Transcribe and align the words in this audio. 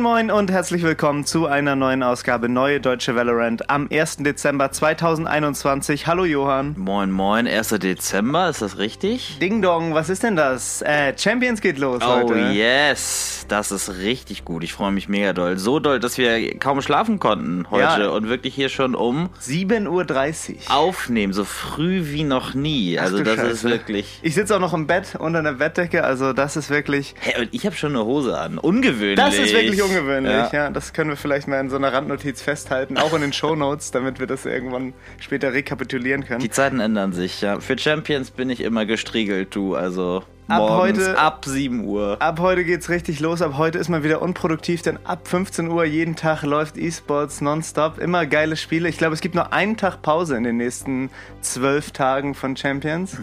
Moin 0.00 0.26
Moin 0.26 0.30
und 0.30 0.50
herzlich 0.50 0.82
willkommen 0.82 1.26
zu 1.26 1.46
einer 1.46 1.76
neuen 1.76 2.02
Ausgabe 2.02 2.48
Neue 2.48 2.80
Deutsche 2.80 3.14
Valorant 3.14 3.68
am 3.68 3.86
1. 3.92 4.18
Dezember 4.18 4.72
2021. 4.72 6.06
Hallo 6.06 6.24
Johann. 6.24 6.74
Moin 6.78 7.10
Moin, 7.10 7.46
1. 7.46 7.68
Dezember, 7.80 8.48
ist 8.48 8.62
das 8.62 8.78
richtig? 8.78 9.36
Ding 9.42 9.60
Dong, 9.60 9.92
was 9.92 10.08
ist 10.08 10.22
denn 10.22 10.36
das? 10.36 10.80
Äh, 10.80 11.12
Champions 11.18 11.60
geht 11.60 11.78
los 11.78 12.00
Oh 12.02 12.22
heute. 12.22 12.38
yes, 12.52 13.44
das 13.48 13.72
ist 13.72 13.98
richtig 13.98 14.46
gut. 14.46 14.64
Ich 14.64 14.72
freue 14.72 14.90
mich 14.90 15.08
mega 15.10 15.34
doll. 15.34 15.58
So 15.58 15.80
doll, 15.80 16.00
dass 16.00 16.16
wir 16.16 16.58
kaum 16.58 16.80
schlafen 16.80 17.18
konnten 17.18 17.66
heute 17.70 18.02
Ja. 18.04 18.08
und 18.08 18.28
wirklich 18.30 18.54
hier 18.54 18.70
schon 18.70 18.94
um 18.94 19.28
7.30 19.42 19.86
Uhr. 19.88 20.74
aufnehmen, 20.74 21.34
so 21.34 21.44
früh 21.44 22.04
wie 22.06 22.24
noch 22.24 22.54
nie. 22.54 22.98
Ach 22.98 23.02
Also 23.04 23.22
das 23.22 23.34
Scheiße. 23.36 23.48
ist 23.50 23.64
wirklich... 23.64 24.18
Ich 24.22 24.34
sitze 24.34 24.56
auch 24.56 24.60
noch 24.60 24.72
im 24.72 24.86
Bett 24.86 25.16
unter 25.18 25.40
einer 25.40 25.52
Bettdecke, 25.54 26.04
also 26.04 26.32
das 26.32 26.56
ist 26.56 26.70
wirklich. 26.70 27.14
Hä, 27.20 27.42
und 27.42 27.48
ich 27.52 27.66
habe 27.66 27.76
schon 27.76 27.90
eine 27.94 28.04
Hose 28.06 28.38
an. 28.38 28.56
Ungewöhnlich. 28.58 29.16
Das 29.16 29.34
ist 29.34 29.52
wirklich 29.52 29.72
ungewöhnlich, 29.72 29.89
Ja. 29.92 30.50
ja. 30.52 30.70
Das 30.70 30.92
können 30.92 31.10
wir 31.10 31.16
vielleicht 31.16 31.48
mal 31.48 31.60
in 31.60 31.70
so 31.70 31.76
einer 31.76 31.92
Randnotiz 31.92 32.42
festhalten, 32.42 32.96
auch 32.98 33.12
in 33.14 33.20
den 33.20 33.32
Shownotes, 33.32 33.90
damit 33.90 34.20
wir 34.20 34.26
das 34.26 34.46
irgendwann 34.46 34.92
später 35.18 35.52
rekapitulieren 35.52 36.24
können. 36.24 36.40
Die 36.40 36.50
Zeiten 36.50 36.80
ändern 36.80 37.12
sich, 37.12 37.40
ja. 37.40 37.60
Für 37.60 37.78
Champions 37.78 38.30
bin 38.30 38.50
ich 38.50 38.60
immer 38.60 38.86
gestriegelt, 38.86 39.54
du. 39.54 39.74
Also 39.76 40.22
Ab 40.48 40.58
morgens 40.58 40.98
heute- 40.98 41.18
ab 41.18 41.44
7 41.44 41.84
Uhr. 41.84 42.16
Ab 42.20 42.40
heute 42.40 42.64
geht's 42.64 42.88
richtig 42.88 43.20
los. 43.20 43.40
Ab 43.40 43.54
heute 43.56 43.78
ist 43.78 43.88
man 43.88 44.02
wieder 44.02 44.20
unproduktiv, 44.20 44.82
denn 44.82 44.98
ab 45.04 45.28
15 45.28 45.68
Uhr 45.68 45.84
jeden 45.84 46.16
Tag 46.16 46.42
läuft 46.42 46.76
E-Sports 46.76 47.40
nonstop. 47.40 47.98
Immer 47.98 48.26
geile 48.26 48.56
Spiele. 48.56 48.88
Ich 48.88 48.98
glaube, 48.98 49.14
es 49.14 49.20
gibt 49.20 49.36
nur 49.36 49.52
einen 49.52 49.76
Tag 49.76 50.02
Pause 50.02 50.36
in 50.36 50.42
den 50.42 50.56
nächsten 50.56 51.10
zwölf 51.40 51.92
Tagen 51.92 52.34
von 52.34 52.56
Champions. 52.56 53.16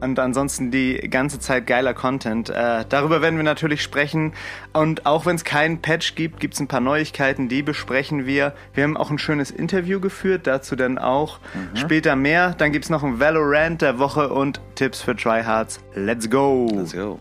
Und 0.00 0.18
ansonsten 0.18 0.70
die 0.70 0.96
ganze 1.10 1.38
Zeit 1.38 1.66
geiler 1.66 1.94
Content. 1.94 2.50
Äh, 2.50 2.84
darüber 2.88 3.22
werden 3.22 3.36
wir 3.36 3.44
natürlich 3.44 3.82
sprechen. 3.82 4.32
Und 4.72 5.06
auch 5.06 5.26
wenn 5.26 5.36
es 5.36 5.44
keinen 5.44 5.82
Patch 5.82 6.14
gibt, 6.14 6.40
gibt 6.40 6.54
es 6.54 6.60
ein 6.60 6.68
paar 6.68 6.80
Neuigkeiten, 6.80 7.48
die 7.48 7.62
besprechen 7.62 8.26
wir. 8.26 8.54
Wir 8.74 8.84
haben 8.84 8.96
auch 8.96 9.10
ein 9.10 9.18
schönes 9.18 9.50
Interview 9.50 10.00
geführt, 10.00 10.46
dazu 10.46 10.76
dann 10.76 10.98
auch 10.98 11.38
später 11.74 12.16
mehr. 12.16 12.54
Dann 12.56 12.72
gibt 12.72 12.84
es 12.84 12.90
noch 12.90 13.02
ein 13.02 13.20
Valorant 13.20 13.82
der 13.82 13.98
Woche 13.98 14.28
und 14.28 14.60
Tipps 14.74 15.02
für 15.02 15.16
Tryhards. 15.16 15.80
Let's 15.94 16.28
go! 16.28 16.68
Let's 16.72 16.92
go. 16.92 17.20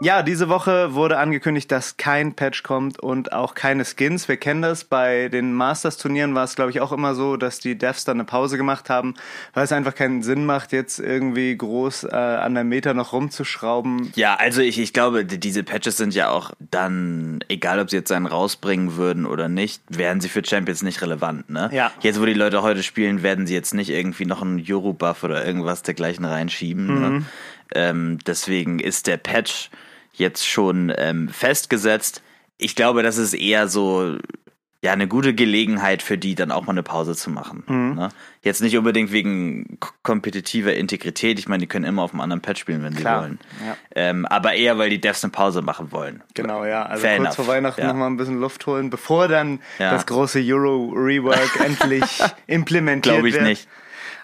Ja, 0.00 0.22
diese 0.22 0.50
Woche 0.50 0.92
wurde 0.92 1.16
angekündigt, 1.18 1.72
dass 1.72 1.96
kein 1.96 2.34
Patch 2.34 2.62
kommt 2.62 2.98
und 3.00 3.32
auch 3.32 3.54
keine 3.54 3.84
Skins. 3.86 4.28
Wir 4.28 4.36
kennen 4.36 4.60
das. 4.60 4.84
Bei 4.84 5.28
den 5.30 5.54
Masters-Turnieren 5.54 6.34
war 6.34 6.44
es, 6.44 6.56
glaube 6.56 6.70
ich, 6.72 6.82
auch 6.82 6.92
immer 6.92 7.14
so, 7.14 7.38
dass 7.38 7.58
die 7.58 7.78
Devs 7.78 8.04
dann 8.04 8.18
eine 8.18 8.24
Pause 8.24 8.58
gemacht 8.58 8.90
haben, 8.90 9.14
weil 9.54 9.64
es 9.64 9.72
einfach 9.72 9.94
keinen 9.94 10.22
Sinn 10.22 10.44
macht, 10.44 10.72
jetzt 10.72 10.98
irgendwie 10.98 11.56
groß 11.56 12.04
äh, 12.04 12.08
an 12.14 12.52
der 12.54 12.64
Meta 12.64 12.92
noch 12.92 13.14
rumzuschrauben. 13.14 14.12
Ja, 14.14 14.34
also 14.34 14.60
ich, 14.60 14.78
ich 14.78 14.92
glaube, 14.92 15.24
die- 15.24 15.40
diese 15.40 15.62
Patches 15.62 15.96
sind 15.96 16.14
ja 16.14 16.28
auch 16.28 16.50
dann, 16.58 17.40
egal 17.48 17.80
ob 17.80 17.88
sie 17.88 17.96
jetzt 17.96 18.12
einen 18.12 18.26
rausbringen 18.26 18.96
würden 18.96 19.24
oder 19.24 19.48
nicht, 19.48 19.80
wären 19.88 20.20
sie 20.20 20.28
für 20.28 20.44
Champions 20.44 20.82
nicht 20.82 21.00
relevant, 21.00 21.48
ne? 21.48 21.70
Ja. 21.72 21.92
Jetzt, 22.00 22.20
wo 22.20 22.26
die 22.26 22.34
Leute 22.34 22.60
heute 22.62 22.82
spielen, 22.82 23.22
werden 23.22 23.46
sie 23.46 23.54
jetzt 23.54 23.72
nicht 23.72 23.88
irgendwie 23.88 24.26
noch 24.26 24.42
einen 24.42 24.62
Euro-Buff 24.68 25.24
oder 25.24 25.46
irgendwas 25.46 25.82
dergleichen 25.82 26.26
reinschieben. 26.26 27.00
Ne? 27.18 27.24
Ähm, 27.74 28.18
deswegen 28.26 28.78
ist 28.78 29.06
der 29.06 29.16
Patch 29.16 29.70
jetzt 30.12 30.46
schon 30.48 30.92
ähm, 30.96 31.28
festgesetzt. 31.28 32.22
Ich 32.56 32.76
glaube, 32.76 33.02
das 33.02 33.16
ist 33.18 33.34
eher 33.34 33.68
so 33.68 34.16
ja 34.80 34.92
eine 34.92 35.08
gute 35.08 35.32
Gelegenheit 35.34 36.02
für 36.02 36.18
die, 36.18 36.34
dann 36.34 36.50
auch 36.52 36.66
mal 36.66 36.72
eine 36.72 36.82
Pause 36.82 37.16
zu 37.16 37.30
machen. 37.30 37.64
Ne? 37.96 38.10
Jetzt 38.42 38.60
nicht 38.60 38.76
unbedingt 38.76 39.12
wegen 39.12 39.78
kompetitiver 40.02 40.74
Integrität. 40.74 41.38
Ich 41.38 41.48
meine, 41.48 41.62
die 41.62 41.66
können 41.66 41.86
immer 41.86 42.02
auf 42.02 42.12
einem 42.12 42.20
anderen 42.20 42.42
Patch 42.42 42.60
spielen, 42.60 42.82
wenn 42.82 42.94
Klar, 42.94 43.22
sie 43.22 43.28
wollen. 43.28 43.38
ja. 43.66 43.76
Ähm, 43.96 44.26
aber 44.26 44.52
eher, 44.52 44.76
weil 44.76 44.90
die 44.90 45.00
Devs 45.00 45.24
eine 45.24 45.30
Pause 45.30 45.62
machen 45.62 45.90
wollen. 45.90 46.22
Genau, 46.34 46.66
ja. 46.66 46.84
Also 46.84 47.00
Fair 47.00 47.16
kurz 47.16 47.26
enough. 47.28 47.36
vor 47.36 47.46
Weihnachten 47.46 47.80
Ja. 47.80 47.86
noch 47.88 47.94
mal 47.94 48.08
ein 48.08 48.18
bisschen 48.18 48.38
Luft 48.40 48.66
holen, 48.66 48.90
bevor 48.90 49.26
dann 49.26 49.60
Ja. 49.78 49.90
das 49.90 50.04
große 50.04 50.40
Euro-Rework 50.44 51.60
endlich 51.64 52.04
implementiert 52.46 53.14
Glaube 53.14 53.28
ich 53.30 53.34
wird. 53.36 53.44
nicht. 53.44 53.66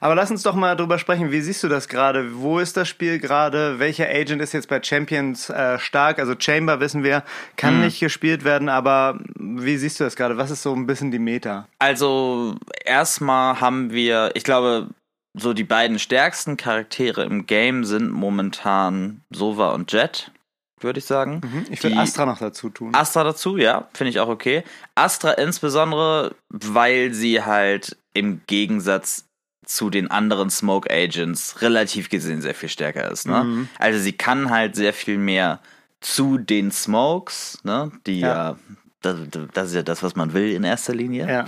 Aber 0.00 0.14
lass 0.14 0.30
uns 0.30 0.42
doch 0.42 0.54
mal 0.54 0.76
drüber 0.76 0.98
sprechen. 0.98 1.30
Wie 1.30 1.40
siehst 1.42 1.62
du 1.62 1.68
das 1.68 1.88
gerade? 1.88 2.36
Wo 2.40 2.58
ist 2.58 2.76
das 2.76 2.88
Spiel 2.88 3.18
gerade? 3.18 3.78
Welcher 3.78 4.08
Agent 4.08 4.40
ist 4.40 4.52
jetzt 4.54 4.68
bei 4.68 4.82
Champions 4.82 5.50
äh, 5.50 5.78
stark? 5.78 6.18
Also 6.18 6.34
Chamber 6.38 6.80
wissen 6.80 7.02
wir, 7.04 7.22
kann 7.56 7.76
Mhm. 7.76 7.84
nicht 7.84 8.00
gespielt 8.00 8.42
werden, 8.44 8.68
aber 8.68 9.18
wie 9.38 9.76
siehst 9.76 10.00
du 10.00 10.04
das 10.04 10.16
gerade? 10.16 10.38
Was 10.38 10.50
ist 10.50 10.62
so 10.62 10.74
ein 10.74 10.86
bisschen 10.86 11.10
die 11.10 11.18
Meta? 11.18 11.68
Also 11.78 12.56
erstmal 12.84 13.60
haben 13.60 13.92
wir, 13.92 14.30
ich 14.34 14.44
glaube, 14.44 14.88
so 15.34 15.52
die 15.52 15.64
beiden 15.64 15.98
stärksten 15.98 16.56
Charaktere 16.56 17.22
im 17.24 17.46
Game 17.46 17.84
sind 17.84 18.10
momentan 18.10 19.20
Sova 19.30 19.70
und 19.74 19.92
Jet, 19.92 20.32
würde 20.80 20.98
ich 20.98 21.04
sagen. 21.04 21.40
Ich 21.70 21.82
will 21.84 21.92
Die- 21.92 21.96
Astra 21.98 22.26
noch 22.26 22.38
dazu 22.38 22.70
tun. 22.70 22.94
Astra 22.94 23.22
dazu, 23.22 23.56
ja, 23.56 23.86
finde 23.94 24.10
ich 24.10 24.18
auch 24.18 24.28
okay. 24.28 24.64
Astra 24.94 25.32
insbesondere, 25.32 26.34
weil 26.48 27.12
sie 27.12 27.44
halt 27.44 27.96
im 28.12 28.40
Gegensatz 28.48 29.26
zu 29.70 29.88
den 29.88 30.10
anderen 30.10 30.50
Smoke 30.50 30.90
Agents 30.90 31.62
relativ 31.62 32.08
gesehen 32.08 32.42
sehr 32.42 32.56
viel 32.56 32.68
stärker 32.68 33.08
ist. 33.08 33.28
Ne? 33.28 33.44
Mhm. 33.44 33.68
Also 33.78 34.00
sie 34.00 34.12
kann 34.12 34.50
halt 34.50 34.74
sehr 34.74 34.92
viel 34.92 35.16
mehr 35.16 35.60
zu 36.00 36.38
den 36.38 36.72
Smokes, 36.72 37.60
ne? 37.62 37.92
die 38.04 38.20
Ja. 38.20 38.28
ja, 38.28 38.58
das, 39.00 39.16
das 39.54 39.68
ist 39.68 39.74
ja 39.74 39.82
das, 39.82 40.02
was 40.02 40.16
man 40.16 40.32
will 40.32 40.50
in 40.50 40.64
erster 40.64 40.92
Linie. 40.92 41.28
ja. 41.28 41.44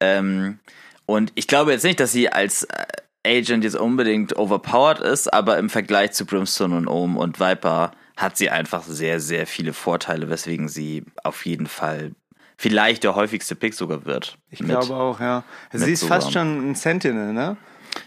Ähm, 0.00 0.58
und 1.06 1.32
ich 1.34 1.46
glaube 1.46 1.72
jetzt 1.72 1.84
nicht, 1.84 2.00
dass 2.00 2.12
sie 2.12 2.28
als 2.28 2.64
äh, 2.64 2.84
Agent 3.38 3.64
jetzt 3.64 3.76
unbedingt 3.76 4.36
overpowered 4.36 5.00
ist, 5.00 5.32
aber 5.32 5.56
im 5.56 5.70
Vergleich 5.70 6.12
zu 6.12 6.26
Brimstone 6.26 6.76
und 6.76 6.86
Ohm 6.86 7.16
und 7.16 7.40
Viper 7.40 7.92
hat 8.16 8.36
sie 8.36 8.50
einfach 8.50 8.82
sehr, 8.82 9.20
sehr 9.20 9.46
viele 9.46 9.72
Vorteile, 9.72 10.28
weswegen 10.28 10.68
sie 10.68 11.04
auf 11.22 11.46
jeden 11.46 11.66
Fall 11.66 12.12
vielleicht 12.56 13.04
der 13.04 13.14
häufigste 13.14 13.54
Pick 13.54 13.74
sogar 13.74 14.04
wird. 14.04 14.38
Ich 14.50 14.60
glaube 14.60 14.94
auch, 14.94 15.20
ja. 15.20 15.42
Sie 15.72 15.92
ist 15.92 16.00
Sova. 16.00 16.14
fast 16.16 16.32
schon 16.32 16.70
ein 16.70 16.74
Sentinel, 16.74 17.32
ne? 17.32 17.56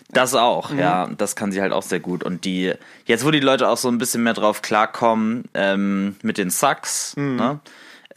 Das 0.09 0.33
auch, 0.33 0.71
Mhm. 0.71 0.79
ja. 0.79 1.09
Das 1.17 1.35
kann 1.35 1.51
sie 1.51 1.61
halt 1.61 1.71
auch 1.73 1.83
sehr 1.83 1.99
gut. 1.99 2.23
Und 2.23 2.45
die, 2.45 2.73
jetzt 3.05 3.25
wo 3.25 3.31
die 3.31 3.39
Leute 3.39 3.67
auch 3.69 3.77
so 3.77 3.87
ein 3.89 3.97
bisschen 3.97 4.23
mehr 4.23 4.33
drauf 4.33 4.61
klarkommen, 4.61 5.45
ähm, 5.53 6.15
mit 6.21 6.37
den 6.37 6.49
Sucks, 6.49 7.15
Mhm. 7.17 7.35
ne? 7.35 7.59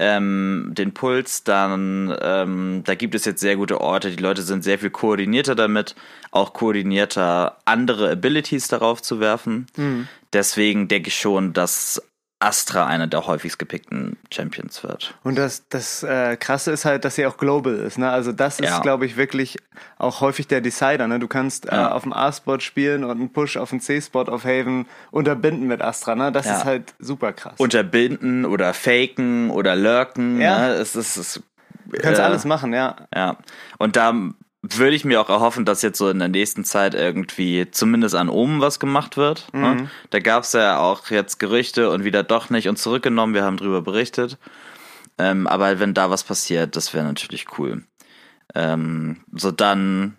Ähm, 0.02 0.70
den 0.72 0.94
Puls, 0.94 1.44
dann 1.44 2.16
ähm, 2.22 2.82
da 2.86 2.94
gibt 2.94 3.14
es 3.14 3.26
jetzt 3.26 3.40
sehr 3.40 3.56
gute 3.56 3.82
Orte. 3.82 4.10
Die 4.10 4.22
Leute 4.22 4.40
sind 4.40 4.64
sehr 4.64 4.78
viel 4.78 4.88
koordinierter 4.88 5.54
damit, 5.54 5.94
auch 6.30 6.54
koordinierter 6.54 7.58
andere 7.66 8.10
Abilities 8.10 8.68
darauf 8.68 9.02
zu 9.02 9.20
werfen. 9.20 9.66
Mhm. 9.76 10.08
Deswegen 10.32 10.88
denke 10.88 11.08
ich 11.08 11.18
schon, 11.18 11.52
dass 11.52 12.00
Astra 12.42 12.86
einer 12.86 13.06
der 13.06 13.26
häufigst 13.26 13.58
gepickten 13.58 14.16
Champions 14.32 14.82
wird. 14.82 15.14
Und 15.22 15.36
das, 15.36 15.68
das 15.68 16.02
äh, 16.02 16.36
Krasse 16.38 16.70
ist 16.72 16.86
halt, 16.86 17.04
dass 17.04 17.14
sie 17.16 17.26
auch 17.26 17.36
global 17.36 17.74
ist. 17.74 17.98
Ne? 17.98 18.10
Also 18.10 18.32
das 18.32 18.58
ist, 18.60 18.66
Ja. 18.68 18.80
glaube 18.80 19.04
ich, 19.04 19.18
wirklich 19.18 19.58
auch 19.98 20.22
häufig 20.22 20.48
der 20.48 20.62
Decider. 20.62 21.06
Ne? 21.06 21.18
Du 21.18 21.28
kannst 21.28 21.66
äh, 21.70 21.74
Ja. 21.76 21.92
auf 21.92 22.02
dem 22.04 22.14
A-Spot 22.14 22.58
spielen 22.60 23.04
und 23.04 23.10
einen 23.10 23.30
Push 23.32 23.58
auf 23.58 23.70
den 23.70 23.80
C-Spot 23.80 24.22
auf 24.22 24.44
Haven 24.44 24.86
unterbinden 25.10 25.68
mit 25.68 25.82
Astra. 25.82 26.14
Ne? 26.14 26.32
Das 26.32 26.46
Ja. 26.46 26.56
ist 26.56 26.64
halt 26.64 26.94
super 26.98 27.34
krass. 27.34 27.54
Unterbinden 27.58 28.46
oder 28.46 28.72
faken 28.72 29.50
oder 29.50 29.76
lurken. 29.76 30.40
Ja. 30.40 30.58
Ne? 30.60 30.68
Es 30.74 30.96
ist, 30.96 31.16
es, 31.18 31.42
du 31.84 31.98
kannst 31.98 32.20
äh, 32.20 32.24
alles 32.24 32.46
machen, 32.46 32.72
ja. 32.72 32.96
Ja, 33.14 33.36
und 33.78 33.96
da 33.96 34.14
würde 34.78 34.94
ich 34.94 35.04
mir 35.04 35.20
auch 35.20 35.28
erhoffen, 35.28 35.64
dass 35.64 35.82
jetzt 35.82 35.98
so 35.98 36.08
in 36.08 36.18
der 36.18 36.28
nächsten 36.28 36.64
Zeit 36.64 36.94
irgendwie 36.94 37.70
zumindest 37.70 38.14
an 38.14 38.28
Omen 38.28 38.60
was 38.60 38.80
gemacht 38.80 39.16
wird. 39.16 39.46
Ne? 39.52 39.90
Da 40.10 40.18
gab 40.20 40.44
es 40.44 40.52
ja 40.52 40.78
auch 40.78 41.10
jetzt 41.10 41.38
Gerüchte 41.38 41.90
und 41.90 42.04
wieder 42.04 42.22
doch 42.22 42.50
nicht 42.50 42.68
und 42.68 42.78
zurückgenommen. 42.78 43.34
Wir 43.34 43.44
haben 43.44 43.56
drüber 43.56 43.82
berichtet. 43.82 44.38
Ähm, 45.18 45.46
aber 45.46 45.80
wenn 45.80 45.94
da 45.94 46.10
was 46.10 46.24
passiert, 46.24 46.76
das 46.76 46.94
wäre 46.94 47.04
natürlich 47.04 47.58
cool. 47.58 47.84
Ähm, 48.54 49.18
so 49.32 49.50
dann 49.50 50.16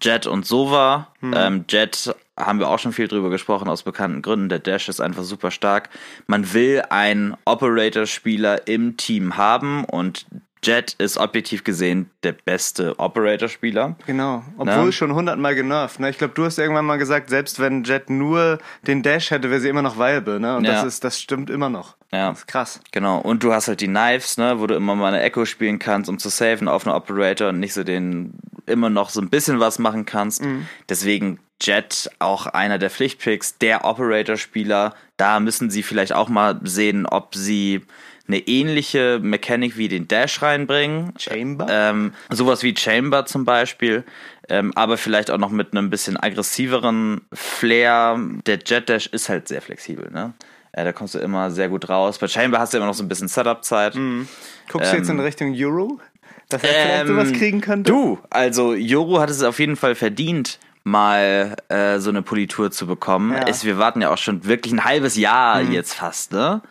Jet 0.00 0.26
und 0.26 0.46
Sova. 0.46 1.08
Ähm, 1.22 1.64
Jet 1.68 2.14
haben 2.38 2.58
wir 2.58 2.68
auch 2.68 2.78
schon 2.78 2.92
viel 2.92 3.08
drüber 3.08 3.30
gesprochen, 3.30 3.68
aus 3.68 3.82
bekannten 3.82 4.22
Gründen. 4.22 4.48
Der 4.48 4.58
Dash 4.58 4.88
ist 4.88 5.00
einfach 5.00 5.22
super 5.22 5.50
stark. 5.50 5.90
Man 6.26 6.52
will 6.54 6.82
einen 6.88 7.36
Operator-Spieler 7.44 8.66
im 8.66 8.96
Team 8.96 9.36
haben 9.36 9.84
und 9.84 10.26
Jet 10.64 10.94
ist 10.98 11.18
objektiv 11.18 11.64
gesehen 11.64 12.08
der 12.22 12.32
beste 12.32 12.98
Operator-Spieler. 12.98 13.96
Genau. 14.06 14.44
Obwohl 14.58 14.86
Ne? 14.86 14.92
schon 14.92 15.12
hundertmal 15.14 15.54
genervt. 15.56 15.98
Ne? 15.98 16.08
Ich 16.10 16.18
glaube, 16.18 16.34
du 16.34 16.44
hast 16.44 16.58
irgendwann 16.58 16.84
mal 16.84 16.98
gesagt, 16.98 17.30
selbst 17.30 17.58
wenn 17.58 17.82
Jet 17.82 18.10
nur 18.10 18.58
den 18.86 19.02
Dash 19.02 19.32
hätte, 19.32 19.50
wäre 19.50 19.60
sie 19.60 19.68
immer 19.68 19.82
noch 19.82 19.98
viable. 19.98 20.38
Ne? 20.38 20.56
Und 20.56 20.64
das, 20.64 20.82
Ja. 20.82 20.86
ist, 20.86 21.02
das 21.02 21.20
stimmt 21.20 21.50
immer 21.50 21.68
noch. 21.68 21.96
Ja. 22.12 22.28
Das 22.30 22.40
ist 22.40 22.46
krass. 22.46 22.80
Genau, 22.92 23.18
und 23.18 23.42
du 23.42 23.52
hast 23.52 23.66
halt 23.68 23.80
die 23.80 23.88
Knives, 23.88 24.36
ne, 24.38 24.60
wo 24.60 24.66
du 24.66 24.74
immer 24.74 24.94
mal 24.94 25.08
eine 25.14 25.22
Echo 25.22 25.44
spielen 25.46 25.78
kannst, 25.78 26.08
um 26.10 26.18
zu 26.18 26.28
saven 26.28 26.68
auf 26.68 26.86
einer 26.86 26.94
Operator 26.94 27.48
und 27.48 27.58
nicht 27.58 27.72
so 27.74 27.82
den 27.84 28.34
immer 28.66 28.90
noch 28.90 29.10
so 29.10 29.20
ein 29.20 29.30
bisschen 29.30 29.58
was 29.60 29.78
machen 29.80 30.04
kannst. 30.06 30.42
Deswegen 30.88 31.40
Jet 31.60 32.10
auch 32.18 32.46
einer 32.46 32.78
der 32.78 32.90
Pflichtpicks, 32.90 33.58
der 33.58 33.84
Operator-Spieler. 33.84 34.94
Da 35.16 35.40
müssen 35.40 35.70
sie 35.70 35.82
vielleicht 35.82 36.12
auch 36.12 36.28
mal 36.28 36.60
sehen, 36.64 37.06
ob 37.06 37.34
sie 37.34 37.82
eine 38.28 38.38
ähnliche 38.38 39.18
Mechanik 39.20 39.76
wie 39.76 39.88
den 39.88 40.08
Dash 40.08 40.42
reinbringen. 40.42 41.12
Chamber? 41.18 41.66
Ähm, 41.68 42.14
sowas 42.30 42.62
wie 42.62 42.74
Chamber 42.76 43.26
zum 43.26 43.44
Beispiel, 43.44 44.04
ähm, 44.48 44.72
aber 44.74 44.96
vielleicht 44.96 45.30
auch 45.30 45.38
noch 45.38 45.50
mit 45.50 45.72
einem 45.72 45.90
bisschen 45.90 46.16
aggressiveren 46.16 47.22
Flair. 47.32 48.18
Der 48.46 48.58
Jet 48.64 48.88
Dash 48.88 49.06
ist 49.06 49.28
halt 49.28 49.48
sehr 49.48 49.62
flexibel, 49.62 50.10
ne? 50.10 50.32
Äh, 50.72 50.84
da 50.84 50.92
kommst 50.92 51.14
du 51.14 51.18
immer 51.18 51.50
sehr 51.50 51.68
gut 51.68 51.88
raus. 51.88 52.18
Bei 52.18 52.28
Chamber 52.28 52.58
hast 52.58 52.72
du 52.72 52.78
immer 52.78 52.86
noch 52.86 52.94
so 52.94 53.02
ein 53.02 53.08
bisschen 53.08 53.28
Setup-Zeit. 53.28 53.94
Mhm. 53.94 54.26
Guckst 54.70 54.92
du 54.92 54.96
jetzt 54.96 55.10
in 55.10 55.18
Ähm, 55.18 55.24
Richtung 55.24 55.54
Euro? 55.54 56.00
Dass 56.48 56.62
er 56.64 56.70
vielleicht 56.70 57.06
sowas 57.08 57.32
kriegen 57.32 57.60
könnte? 57.60 57.90
Du, 57.90 58.18
also 58.30 58.74
Joro 58.74 59.20
hat 59.20 59.30
es 59.30 59.42
auf 59.42 59.58
jeden 59.58 59.76
Fall 59.76 59.94
verdient, 59.94 60.58
mal 60.84 61.56
äh, 61.68 61.98
so 61.98 62.10
eine 62.10 62.22
Politur 62.22 62.70
zu 62.70 62.86
bekommen. 62.86 63.32
Ja. 63.32 63.44
Es, 63.46 63.64
wir 63.64 63.78
warten 63.78 64.00
ja 64.00 64.10
auch 64.10 64.18
schon 64.18 64.44
wirklich 64.46 64.72
ein 64.72 64.84
halbes 64.84 65.16
Jahr 65.16 65.62
jetzt 65.62 65.94
fast, 65.94 66.32
ne? 66.32 66.62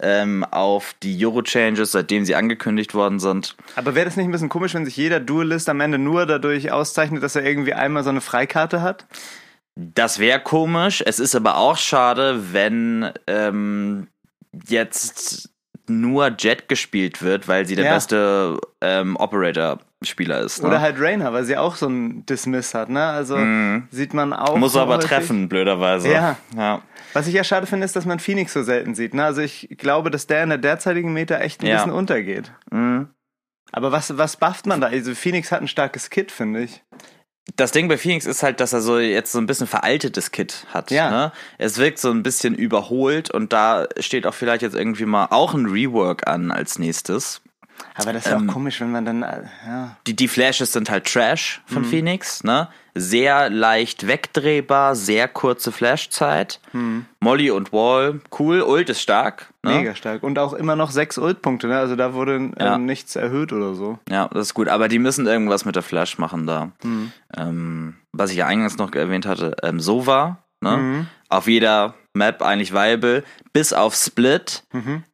Ähm, 0.00 0.44
auf 0.44 0.94
die 1.02 1.24
Euro-Changes, 1.24 1.92
seitdem 1.92 2.24
sie 2.24 2.34
angekündigt 2.34 2.94
worden 2.94 3.20
sind. 3.20 3.54
Aber 3.76 3.94
wäre 3.94 4.06
das 4.06 4.16
nicht 4.16 4.26
ein 4.26 4.32
bisschen 4.32 4.48
komisch, 4.48 4.74
wenn 4.74 4.84
sich 4.84 4.96
jeder 4.96 5.20
Duelist 5.20 5.68
am 5.68 5.80
Ende 5.80 5.98
nur 5.98 6.26
dadurch 6.26 6.72
auszeichnet, 6.72 7.22
dass 7.22 7.36
er 7.36 7.44
irgendwie 7.44 7.74
einmal 7.74 8.02
so 8.02 8.10
eine 8.10 8.20
Freikarte 8.20 8.82
hat? 8.82 9.06
Das 9.76 10.18
wäre 10.18 10.40
komisch. 10.40 11.02
Es 11.06 11.18
ist 11.20 11.34
aber 11.36 11.56
auch 11.58 11.76
schade, 11.76 12.52
wenn 12.52 13.10
ähm, 13.28 14.08
jetzt 14.66 15.50
nur 15.86 16.28
Jet 16.38 16.68
gespielt 16.68 17.22
wird, 17.22 17.46
weil 17.48 17.66
sie 17.66 17.76
der 17.76 17.84
Ja. 17.86 17.94
beste 17.94 18.58
ähm, 18.80 19.16
Operator-Spieler 20.04 20.40
ist. 20.40 20.62
Ne? 20.62 20.68
Oder 20.68 20.80
halt 20.80 21.00
Rainer, 21.00 21.32
weil 21.32 21.44
sie 21.44 21.56
auch 21.56 21.76
so 21.76 21.86
einen 21.86 22.24
Dismiss 22.26 22.74
hat, 22.74 22.88
ne? 22.88 23.04
Also 23.04 23.36
sieht 23.90 24.14
man 24.14 24.32
auch. 24.32 24.56
Muss 24.56 24.76
aber 24.76 24.96
häufig. 24.96 25.08
treffen, 25.08 25.48
blöderweise. 25.48 26.10
Ja. 26.12 26.36
ja. 26.56 26.82
Was 27.12 27.26
ich 27.26 27.34
ja 27.34 27.44
schade 27.44 27.66
finde, 27.66 27.84
ist, 27.84 27.96
dass 27.96 28.04
man 28.04 28.18
Phoenix 28.18 28.52
so 28.52 28.62
selten 28.62 28.94
sieht. 28.94 29.14
Ne? 29.14 29.24
Also 29.24 29.40
ich 29.40 29.68
glaube, 29.78 30.10
dass 30.10 30.26
der 30.26 30.42
in 30.42 30.48
der 30.50 30.58
derzeitigen 30.58 31.12
Meta 31.12 31.36
echt 31.38 31.62
ein 31.62 31.66
Ja. 31.66 31.76
bisschen 31.76 31.92
untergeht. 31.92 32.52
Mhm. 32.70 33.08
Aber 33.72 33.90
was, 33.92 34.16
was 34.16 34.36
bufft 34.36 34.66
man 34.66 34.80
da? 34.80 34.88
Also 34.88 35.14
Phoenix 35.14 35.50
hat 35.50 35.60
ein 35.60 35.68
starkes 35.68 36.10
Kit, 36.10 36.30
finde 36.30 36.62
ich. 36.62 36.82
Das 37.56 37.72
Ding 37.72 37.88
bei 37.88 37.98
Phoenix 37.98 38.24
ist 38.24 38.42
halt, 38.42 38.58
dass 38.60 38.72
er 38.72 38.80
so 38.80 38.98
jetzt 38.98 39.32
so 39.32 39.38
ein 39.38 39.46
bisschen 39.46 39.66
veraltetes 39.66 40.30
Kit 40.30 40.66
hat. 40.72 40.90
Ja. 40.90 41.10
Ne? 41.10 41.32
Es 41.58 41.76
wirkt 41.78 41.98
so 41.98 42.10
ein 42.10 42.22
bisschen 42.22 42.54
überholt 42.54 43.30
und 43.30 43.52
da 43.52 43.86
steht 44.00 44.26
auch 44.26 44.34
vielleicht 44.34 44.62
jetzt 44.62 44.74
irgendwie 44.74 45.04
mal 45.04 45.26
auch 45.30 45.54
ein 45.54 45.66
Rework 45.66 46.26
an 46.26 46.50
als 46.50 46.78
nächstes. 46.78 47.42
Aber 47.94 48.12
das 48.12 48.24
ist 48.26 48.30
ja 48.32 48.38
Ähm, 48.38 48.48
auch 48.50 48.52
komisch, 48.54 48.80
wenn 48.80 48.90
man 48.90 49.04
dann, 49.04 49.22
äh, 49.22 49.42
ja. 49.66 49.96
Die, 50.06 50.14
die 50.16 50.28
Flashes 50.28 50.72
sind 50.72 50.90
halt 50.90 51.04
Trash 51.12 51.60
von 51.66 51.84
Phoenix, 51.84 52.42
ne? 52.44 52.68
Sehr 52.96 53.50
leicht 53.50 54.06
wegdrehbar, 54.06 54.94
sehr 54.94 55.26
kurze 55.26 55.72
Flashzeit. 55.72 56.60
Molly 57.20 57.50
und 57.50 57.72
Wall, 57.72 58.20
cool, 58.38 58.62
Ult 58.62 58.88
ist 58.88 59.00
stark. 59.02 59.52
Ne? 59.64 59.78
Mega 59.78 59.94
stark. 59.96 60.22
Und 60.22 60.38
auch 60.38 60.52
immer 60.52 60.76
noch 60.76 60.90
sechs 60.92 61.18
Ult-Punkte, 61.18 61.66
ne? 61.66 61.78
Also 61.78 61.96
da 61.96 62.14
wurde 62.14 62.50
Ja. 62.58 62.76
ähm, 62.76 62.86
nichts 62.86 63.16
erhöht 63.16 63.52
oder 63.52 63.74
so. 63.74 63.98
Ja, 64.08 64.28
das 64.28 64.48
ist 64.48 64.54
gut. 64.54 64.68
Aber 64.68 64.86
die 64.88 64.98
müssen 65.00 65.26
irgendwas 65.26 65.64
mit 65.64 65.74
der 65.74 65.82
Flash 65.82 66.18
machen 66.18 66.46
da. 66.46 66.70
Ähm, 67.36 67.96
was 68.12 68.30
ich 68.30 68.36
ja 68.36 68.46
eingangs 68.46 68.76
noch 68.78 68.92
erwähnt 68.92 69.26
hatte, 69.26 69.56
ähm, 69.62 69.80
Sova, 69.80 70.38
ne? 70.60 71.06
Auf 71.28 71.48
jeder 71.48 71.94
Map 72.12 72.42
eigentlich 72.42 72.72
viable, 72.72 73.24
bis 73.52 73.72
auf 73.72 73.96
Split. 73.96 74.62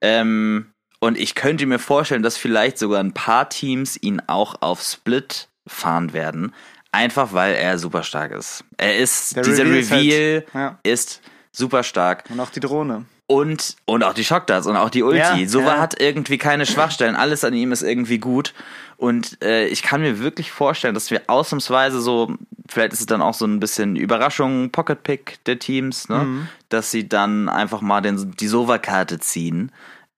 Ähm, 0.03 0.67
und 1.01 1.19
ich 1.19 1.35
könnte 1.35 1.67
mir 1.67 1.79
vorstellen, 1.81 2.23
dass 2.23 2.37
vielleicht 2.37 2.79
sogar 2.79 3.01
ein 3.01 3.13
paar 3.13 3.49
Teams 3.49 3.97
ihn 4.01 4.23
auch 4.29 4.63
auf 4.63 4.81
Split 4.83 5.49
fahren 5.67 6.13
werden. 6.13 6.55
Einfach 6.93 7.33
weil 7.33 7.55
er 7.55 7.79
super 7.79 8.03
stark 8.03 8.33
ist. 8.33 8.65
Er 8.77 8.97
ist, 8.99 9.37
Der 9.37 9.43
dieser 9.45 9.65
Reveal 9.65 9.79
ist 9.79 9.91
halt- 9.91 10.03
Reveal 10.03 10.45
ja. 10.55 10.79
ist 10.83 11.21
super 11.53 11.83
stark. 11.83 12.25
Und 12.29 12.41
auch 12.41 12.51
die 12.51 12.61
Drohne. 12.61 13.05
Und, 13.27 13.77
und 13.85 14.03
auch 14.03 14.13
die 14.13 14.25
Shockdarts 14.25 14.67
und 14.67 14.77
auch 14.77 14.91
die 14.91 15.05
Ulti. 15.05 15.19
Ja, 15.43 15.49
Sova 15.49 15.75
ja. 15.77 15.81
hat 15.81 16.01
irgendwie 16.01 16.37
keine 16.37 16.67
Schwachstellen. 16.67 17.15
Alles 17.15 17.45
an 17.45 17.55
ihm 17.55 17.71
ist 17.71 17.83
irgendwie 17.83 18.19
gut. 18.19 18.55
Und 18.97 19.41
äh, 19.43 19.67
ich 19.69 19.83
kann 19.83 20.01
mir 20.01 20.19
wirklich 20.19 20.51
vorstellen, 20.51 20.95
dass 20.95 21.13
wir 21.13 21.23
ausnahmsweise 21.29 22.01
so, 22.01 22.35
vielleicht 22.69 22.93
ist 22.93 23.01
es 23.01 23.07
dann 23.07 23.23
auch 23.23 23.35
so 23.35 23.47
ein 23.47 23.61
bisschen 23.61 23.95
Überraschung, 23.95 24.71
Pocket 24.73 25.01
Pick 25.05 25.39
der 25.45 25.61
Teams, 25.61 26.09
ne? 26.09 26.19
Mhm. 26.25 26.49
dass 26.71 26.91
sie 26.91 27.09
dann 27.09 27.49
einfach 27.49 27.81
mal 27.83 28.01
den, 28.01 28.33
die 28.33 28.49
Sova-Karte 28.49 29.21
ziehen, 29.21 29.71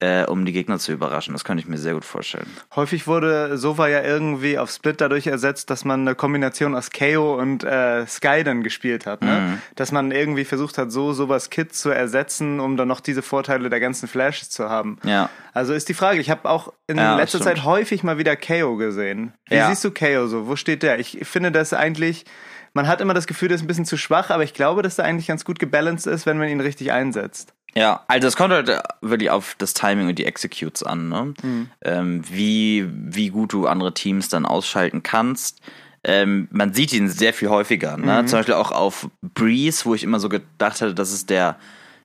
äh, 0.03 0.25
um 0.27 0.45
die 0.45 0.53
Gegner 0.53 0.79
zu 0.81 0.91
überraschen. 0.93 1.33
Das 1.33 1.45
könnte 1.45 1.63
ich 1.63 1.69
mir 1.69 1.79
sehr 1.79 1.95
gut 1.95 2.05
vorstellen. 2.05 2.49
Häufig 2.75 3.07
wurde 3.07 3.57
Sova 3.57 3.87
ja 3.89 4.03
irgendwie 4.03 4.59
auf 4.59 4.71
Split 4.71 5.01
dadurch 5.01 5.29
ersetzt, 5.29 5.71
dass 5.71 5.85
man 5.85 6.01
eine 6.01 6.17
Kombination 6.17 6.75
aus 6.75 6.91
KO 6.91 7.35
und 7.39 7.63
äh, 7.63 8.05
Sky 8.07 8.43
dann 8.45 8.63
gespielt 8.65 9.07
hat. 9.07 9.23
Ne? 9.23 9.41
Mhm. 9.41 9.63
Dass 9.77 9.93
man 9.93 10.11
irgendwie 10.11 10.45
versucht 10.45 10.77
hat, 10.77 10.91
so 10.91 11.13
sowas 11.13 11.51
Kit 11.51 11.75
zu 11.75 11.91
ersetzen, 11.91 12.59
um 12.59 12.77
dann 12.77 12.89
noch 12.89 13.01
diese 13.01 13.23
Vorteile 13.23 13.71
der 13.71 13.79
ganzen 13.81 14.09
Flashes 14.09 14.51
zu 14.51 14.69
haben. 14.69 14.99
Ja. 15.05 15.31
Also 15.55 15.73
ist 15.73 15.89
die 15.89 15.95
Frage, 15.95 16.19
ich 16.21 16.31
habe 16.31 16.49
auch 16.51 16.73
in 16.89 16.97
Ja, 16.97 17.17
letzter 17.17 17.39
stimmt. 17.39 17.57
Zeit 17.59 17.65
häufig 17.65 18.03
mal 18.03 18.19
wieder 18.19 18.35
KO 18.37 18.77
gesehen. 18.77 19.35
Wie 19.49 19.55
Ja. 19.55 19.69
siehst 19.69 19.85
du 19.85 19.93
KO 19.93 20.27
so? 20.27 20.49
Wo 20.49 20.57
steht 20.57 20.83
der? 20.83 20.99
Ich 20.99 21.19
finde 21.23 21.53
das 21.53 21.73
eigentlich, 21.73 22.25
man 22.75 22.89
hat 22.89 23.01
immer 23.01 23.15
das 23.15 23.27
Gefühl, 23.27 23.49
der 23.49 23.57
ist 23.57 23.63
ein 23.63 23.67
bisschen 23.67 23.85
zu 23.85 23.97
schwach, 23.97 24.31
aber 24.31 24.45
ich 24.45 24.55
glaube, 24.55 24.83
dass 24.83 24.97
der 24.97 25.05
eigentlich 25.05 25.27
ganz 25.27 25.45
gut 25.45 25.59
gebalanced 25.59 26.07
ist, 26.07 26.27
wenn 26.27 26.39
man 26.39 26.49
ihn 26.49 26.61
richtig 26.61 26.93
einsetzt. 26.93 27.55
Ja, 27.75 28.05
also 28.07 28.29
es 28.29 28.37
kommt 28.37 28.53
halt 28.53 28.69
äh, 28.69 28.83
wirklich 29.01 29.31
auf 29.31 29.55
das 29.59 29.73
Timing 29.75 30.09
und 30.09 30.19
die 30.19 30.27
Executes 30.27 30.83
an, 30.83 31.09
ne? 31.09 31.35
Ähm, 31.83 32.23
wie, 32.29 32.87
wie 32.91 33.31
gut 33.31 33.53
du 33.53 33.67
andere 33.67 33.95
Teams 33.95 34.29
dann 34.29 34.45
ausschalten 34.45 35.03
kannst. 35.03 35.61
Ähm, 36.05 36.49
man 36.51 36.75
sieht 36.75 36.93
ihn 36.93 37.09
sehr 37.09 37.33
viel 37.33 37.49
häufiger, 37.49 37.97
ne? 37.97 38.25
Zum 38.27 38.41
Beispiel 38.41 38.55
auch 38.55 38.73
auf 38.73 39.09
Breeze, 39.23 39.85
wo 39.87 39.95
ich 39.95 40.03
immer 40.03 40.21
so 40.21 40.29
gedacht 40.29 40.83
hatte, 40.83 40.95
das 40.95 41.13
ist 41.13 41.31
der 41.31 41.57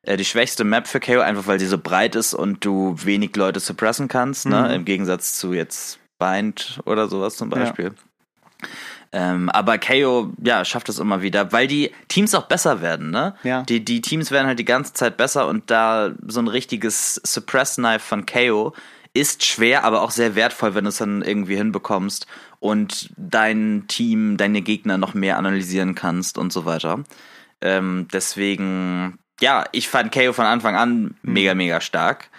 äh, 0.04 0.16
die 0.16 0.26
schwächste 0.26 0.64
Map 0.64 0.88
für 0.88 1.02
KO, 1.02 1.20
einfach 1.20 1.48
weil 1.48 1.60
sie 1.60 1.66
so 1.66 1.78
breit 1.78 2.16
ist 2.16 2.34
und 2.34 2.64
du 2.64 2.96
wenig 3.04 3.36
Leute 3.36 3.60
suppressen 3.60 4.08
kannst, 4.08 4.46
ne? 4.48 4.74
Im 4.74 4.86
Gegensatz 4.86 5.38
zu 5.38 5.54
jetzt 5.54 6.00
Bind 6.18 6.80
oder 6.86 7.08
sowas 7.10 7.36
zum 7.36 7.50
Beispiel. 7.50 7.94
Ähm, 9.12 9.50
aber 9.50 9.78
KO, 9.78 10.34
ja, 10.44 10.66
schafft 10.66 10.90
es 10.90 11.00
immer 11.00 11.22
wieder, 11.22 11.52
weil 11.52 11.68
die 11.68 11.92
Teams 12.08 12.36
auch 12.36 12.48
besser 12.48 12.82
werden, 12.82 13.10
ne? 13.10 13.36
Ja. 13.44 13.64
Die, 13.64 13.84
die 13.84 14.02
Teams 14.02 14.32
werden 14.32 14.48
halt 14.48 14.60
die 14.60 14.66
ganze 14.66 14.94
Zeit 14.94 15.18
besser 15.18 15.48
und 15.48 15.72
da 15.72 16.12
so 16.28 16.42
ein 16.42 16.48
richtiges 16.48 17.16
Suppress-Knife 17.24 18.06
von 18.06 18.26
KO 18.26 18.74
ist 19.14 19.46
schwer, 19.46 19.84
aber 19.84 20.02
auch 20.02 20.12
sehr 20.12 20.36
wertvoll, 20.36 20.76
wenn 20.76 20.84
du 20.84 20.90
es 20.90 20.98
dann 20.98 21.22
irgendwie 21.22 21.56
hinbekommst 21.56 22.28
und 22.60 23.10
dein 23.18 23.86
Team, 23.88 24.38
deine 24.38 24.62
Gegner 24.62 24.98
noch 24.98 25.14
mehr 25.14 25.38
analysieren 25.38 25.96
kannst 25.96 26.38
und 26.38 26.54
so 26.54 26.66
weiter. 26.66 27.04
Ähm, 27.62 28.08
deswegen, 28.12 29.18
ja, 29.42 29.66
ich 29.72 29.90
fand 29.90 30.12
KO 30.12 30.34
von 30.34 30.46
Anfang 30.46 30.76
an 30.76 31.16
mega, 31.24 31.56
mega 31.56 31.82
stark. 31.82 32.30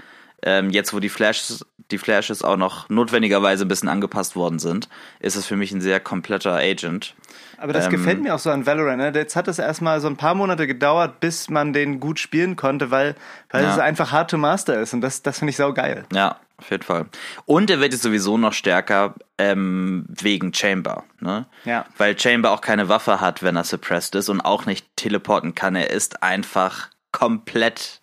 Ähm, 0.42 0.70
jetzt, 0.70 0.92
wo 0.92 1.00
die 1.00 1.08
Flashes, 1.08 1.66
die 1.90 1.98
Flashes 1.98 2.42
auch 2.42 2.56
noch 2.56 2.88
notwendigerweise 2.88 3.64
ein 3.64 3.68
bisschen 3.68 3.88
angepasst 3.88 4.36
worden 4.36 4.58
sind, 4.58 4.88
ist 5.20 5.36
es 5.36 5.46
für 5.46 5.56
mich 5.56 5.72
ein 5.72 5.80
sehr 5.80 6.00
kompletter 6.00 6.54
Agent. 6.56 7.14
Aber 7.56 7.72
das 7.72 7.86
Ähm, 7.86 7.92
gefällt 7.92 8.22
mir 8.22 8.34
auch 8.34 8.38
so 8.38 8.50
an 8.50 8.66
Valorant. 8.66 8.98
Ne? 8.98 9.12
Jetzt 9.14 9.34
hat 9.36 9.48
es 9.48 9.58
erstmal 9.58 10.00
so 10.00 10.06
ein 10.06 10.16
paar 10.16 10.34
Monate 10.34 10.66
gedauert, 10.66 11.20
bis 11.20 11.50
man 11.50 11.72
den 11.72 11.98
gut 11.98 12.20
spielen 12.20 12.56
konnte, 12.56 12.90
weil, 12.90 13.14
weil 13.50 13.64
Ja. 13.64 13.72
es 13.72 13.78
einfach 13.78 14.12
hard 14.12 14.30
to 14.30 14.38
master 14.38 14.80
ist. 14.80 14.92
Und 14.94 15.00
das, 15.00 15.22
das 15.22 15.38
finde 15.38 15.50
ich 15.50 15.56
sau 15.56 15.72
geil. 15.72 16.04
Ja, 16.12 16.36
auf 16.58 16.70
jeden 16.70 16.84
Fall. 16.84 17.06
Und 17.46 17.70
er 17.70 17.80
wird 17.80 17.92
jetzt 17.92 18.02
sowieso 18.02 18.36
noch 18.38 18.52
stärker 18.52 19.14
ähm, 19.38 20.04
wegen 20.08 20.52
Chamber, 20.54 21.04
ne? 21.20 21.46
Ja. 21.64 21.84
Weil 21.96 22.18
Chamber 22.18 22.50
auch 22.52 22.60
keine 22.60 22.88
Waffe 22.88 23.20
hat, 23.20 23.42
wenn 23.42 23.56
er 23.56 23.64
suppressed 23.64 24.14
ist 24.14 24.28
und 24.28 24.40
auch 24.40 24.66
nicht 24.66 24.86
teleporten 24.96 25.54
kann. 25.54 25.74
Er 25.74 25.90
ist 25.90 26.22
einfach 26.22 26.88
komplett 27.12 28.02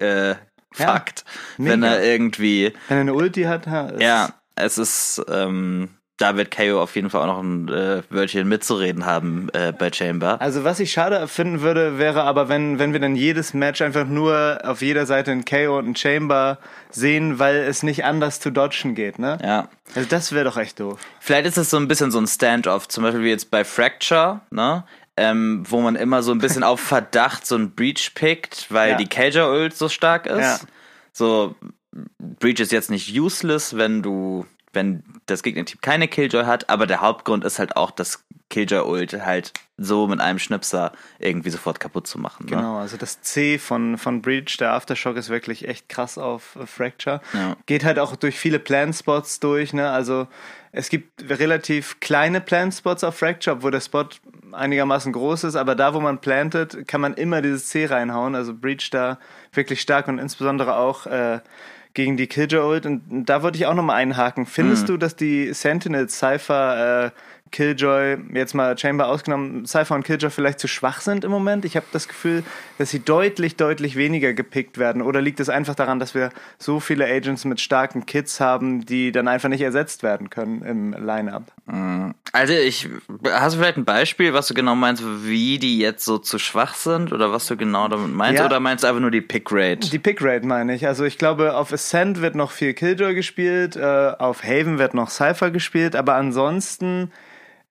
äh, 0.00 0.34
Ja, 0.78 0.94
fucked, 0.94 1.24
wenn 1.58 1.82
er 1.82 2.02
irgendwie 2.02 2.72
Wenn 2.88 2.96
er 2.98 3.00
eine 3.02 3.14
Ulti 3.14 3.44
hat, 3.44 3.66
ja. 3.66 3.86
ist- 3.88 4.02
Ja, 4.02 4.28
es 4.56 4.78
ist, 4.78 5.22
ähm, 5.30 5.88
da 6.18 6.34
wird 6.38 6.50
KO 6.50 6.80
auf 6.80 6.96
jeden 6.96 7.10
Fall 7.10 7.20
auch 7.22 7.26
noch 7.26 7.42
ein 7.42 7.68
äh, 7.68 8.02
Wörtchen 8.08 8.48
mitzureden 8.48 9.04
haben 9.04 9.48
äh, 9.52 9.72
bei 9.78 9.92
Chamber. 9.92 10.40
Also 10.40 10.64
was 10.64 10.80
ich 10.80 10.90
schade 10.90 11.28
finden 11.28 11.60
würde, 11.60 11.98
wäre 11.98 12.22
aber, 12.22 12.48
wenn, 12.48 12.78
wenn 12.78 12.94
wir 12.94 13.00
dann 13.00 13.16
jedes 13.16 13.52
Match 13.52 13.82
einfach 13.82 14.06
nur 14.06 14.58
auf 14.64 14.80
jeder 14.80 15.04
Seite 15.04 15.30
einen 15.32 15.44
KO 15.44 15.76
und 15.78 15.84
einen 15.84 15.96
Chamber 15.96 16.56
sehen, 16.90 17.38
weil 17.38 17.56
es 17.56 17.82
nicht 17.82 18.04
anders 18.06 18.40
zu 18.40 18.50
dodgen 18.50 18.94
geht, 18.94 19.18
ne? 19.18 19.36
Ja. 19.42 19.68
Also 19.94 20.08
das 20.08 20.32
wäre 20.32 20.46
doch 20.46 20.56
echt 20.56 20.80
doof. 20.80 20.98
Vielleicht 21.20 21.46
ist 21.46 21.58
es 21.58 21.68
so 21.68 21.76
ein 21.76 21.86
bisschen 21.86 22.10
so 22.10 22.18
ein 22.18 22.26
Standoff, 22.26 22.88
zum 22.88 23.04
Beispiel 23.04 23.22
wie 23.22 23.28
jetzt 23.30 23.50
bei 23.50 23.62
Fracture, 23.64 24.40
ne? 24.50 24.84
Ähm, 25.18 25.64
wo 25.66 25.80
man 25.80 25.96
immer 25.96 26.22
so 26.22 26.30
ein 26.32 26.38
bisschen 26.38 26.62
auf 26.62 26.78
Verdacht 26.80 27.46
so 27.46 27.56
ein 27.56 27.74
Breach 27.74 28.12
pickt, 28.14 28.66
weil 28.70 28.90
Ja. 28.90 28.96
die 28.98 29.06
Cager-Ult 29.06 29.74
so 29.74 29.88
stark 29.88 30.26
ist. 30.26 30.40
Ja. 30.40 30.58
So, 31.12 31.54
Breach 32.18 32.60
ist 32.60 32.70
jetzt 32.72 32.90
nicht 32.90 33.18
useless, 33.18 33.76
wenn 33.78 34.02
du, 34.02 34.44
wenn 34.74 35.02
das 35.24 35.42
Gegnerteam 35.42 35.80
keine 35.80 36.06
Killjoy 36.08 36.44
hat, 36.44 36.68
aber 36.68 36.86
der 36.86 37.00
Hauptgrund 37.00 37.44
ist 37.46 37.58
halt 37.58 37.76
auch, 37.76 37.90
dass 37.90 38.25
Killjoy-Ult 38.50 39.24
halt 39.24 39.52
so 39.76 40.06
mit 40.06 40.20
einem 40.20 40.38
Schnipser 40.38 40.92
irgendwie 41.18 41.50
sofort 41.50 41.80
kaputt 41.80 42.06
zu 42.06 42.18
machen. 42.18 42.46
Ne? 42.46 42.56
Genau, 42.56 42.78
also 42.78 42.96
das 42.96 43.20
C 43.20 43.58
von, 43.58 43.98
von 43.98 44.22
Breach, 44.22 44.56
der 44.58 44.72
Aftershock 44.72 45.16
ist 45.16 45.28
wirklich 45.28 45.68
echt 45.68 45.88
krass 45.88 46.16
auf 46.16 46.56
äh, 46.56 46.66
Fracture. 46.66 47.20
Ja. 47.34 47.56
Geht 47.66 47.84
halt 47.84 47.98
auch 47.98 48.16
durch 48.16 48.38
viele 48.38 48.58
Plan-Spots 48.58 49.40
durch, 49.40 49.72
ne? 49.72 49.90
Also 49.90 50.28
es 50.72 50.88
gibt 50.88 51.28
relativ 51.28 52.00
kleine 52.00 52.40
Plan-Spots 52.40 53.02
auf 53.04 53.18
Fracture, 53.18 53.56
obwohl 53.56 53.70
der 53.70 53.80
Spot 53.80 54.06
einigermaßen 54.52 55.12
groß 55.12 55.44
ist, 55.44 55.56
aber 55.56 55.74
da, 55.74 55.92
wo 55.94 56.00
man 56.00 56.18
plantet, 56.20 56.86
kann 56.86 57.00
man 57.00 57.14
immer 57.14 57.42
dieses 57.42 57.66
C 57.68 57.86
reinhauen. 57.86 58.34
Also 58.34 58.54
Breach 58.54 58.90
da 58.90 59.18
wirklich 59.52 59.80
stark 59.80 60.08
und 60.08 60.18
insbesondere 60.18 60.76
auch 60.76 61.06
äh, 61.06 61.40
gegen 61.94 62.16
die 62.18 62.26
Killjoy 62.26 62.60
Ult. 62.74 62.86
Und 62.86 63.24
da 63.26 63.42
wollte 63.42 63.56
ich 63.58 63.66
auch 63.66 63.74
nochmal 63.74 63.96
einhaken. 63.96 64.44
Findest 64.46 64.82
Mhm. 64.84 64.86
du, 64.86 64.96
dass 64.98 65.16
die 65.16 65.52
Sentinel 65.54 66.08
Cypher 66.10 67.06
äh, 67.06 67.10
Killjoy, 67.50 68.18
jetzt 68.34 68.54
mal 68.54 68.76
Chamber 68.76 69.08
ausgenommen, 69.08 69.66
Cypher 69.66 69.94
und 69.94 70.04
Killjoy 70.04 70.30
vielleicht 70.30 70.58
zu 70.58 70.68
schwach 70.68 71.00
sind 71.00 71.24
im 71.24 71.30
Moment. 71.30 71.64
Ich 71.64 71.76
habe 71.76 71.86
das 71.92 72.08
Gefühl, 72.08 72.42
dass 72.78 72.90
sie 72.90 73.00
deutlich, 73.00 73.56
deutlich 73.56 73.96
weniger 73.96 74.34
gepickt 74.34 74.78
werden. 74.78 75.02
Oder 75.02 75.22
liegt 75.22 75.40
es 75.40 75.48
einfach 75.48 75.74
daran, 75.74 75.98
dass 75.98 76.14
wir 76.14 76.30
so 76.58 76.80
viele 76.80 77.06
Agents 77.06 77.44
mit 77.44 77.60
starken 77.60 78.06
Kits 78.06 78.40
haben, 78.40 78.84
die 78.84 79.12
dann 79.12 79.28
einfach 79.28 79.48
nicht 79.48 79.62
ersetzt 79.62 80.02
werden 80.02 80.30
können 80.30 80.62
im 80.62 80.92
Lineup? 80.92 81.44
Also 82.32 82.52
ich, 82.52 82.88
hast 83.24 83.54
du 83.54 83.60
vielleicht 83.60 83.78
ein 83.78 83.84
Beispiel, 83.84 84.34
was 84.34 84.46
du 84.48 84.54
genau 84.54 84.74
meinst, 84.74 85.02
wie 85.24 85.58
die 85.58 85.78
jetzt 85.78 86.04
so 86.04 86.18
zu 86.18 86.38
schwach 86.38 86.74
sind 86.74 87.12
oder 87.12 87.32
was 87.32 87.46
du 87.46 87.56
genau 87.56 87.88
damit 87.88 88.14
meinst? 88.14 88.40
Ja. 88.40 88.46
Oder 88.46 88.60
meinst 88.60 88.84
du 88.84 88.88
einfach 88.88 89.00
nur 89.00 89.10
die 89.10 89.20
Pickrate? 89.20 89.90
Die 89.90 89.98
Pickrate 89.98 90.46
meine 90.46 90.74
ich. 90.74 90.86
Also 90.86 91.04
ich 91.04 91.18
glaube, 91.18 91.56
auf 91.56 91.72
Ascent 91.72 92.20
wird 92.20 92.34
noch 92.34 92.50
viel 92.50 92.74
Killjoy 92.74 93.14
gespielt, 93.14 93.76
äh, 93.76 94.12
auf 94.18 94.44
Haven 94.44 94.78
wird 94.78 94.94
noch 94.94 95.10
Cypher 95.10 95.50
gespielt, 95.50 95.96
aber 95.96 96.14
ansonsten 96.14 97.10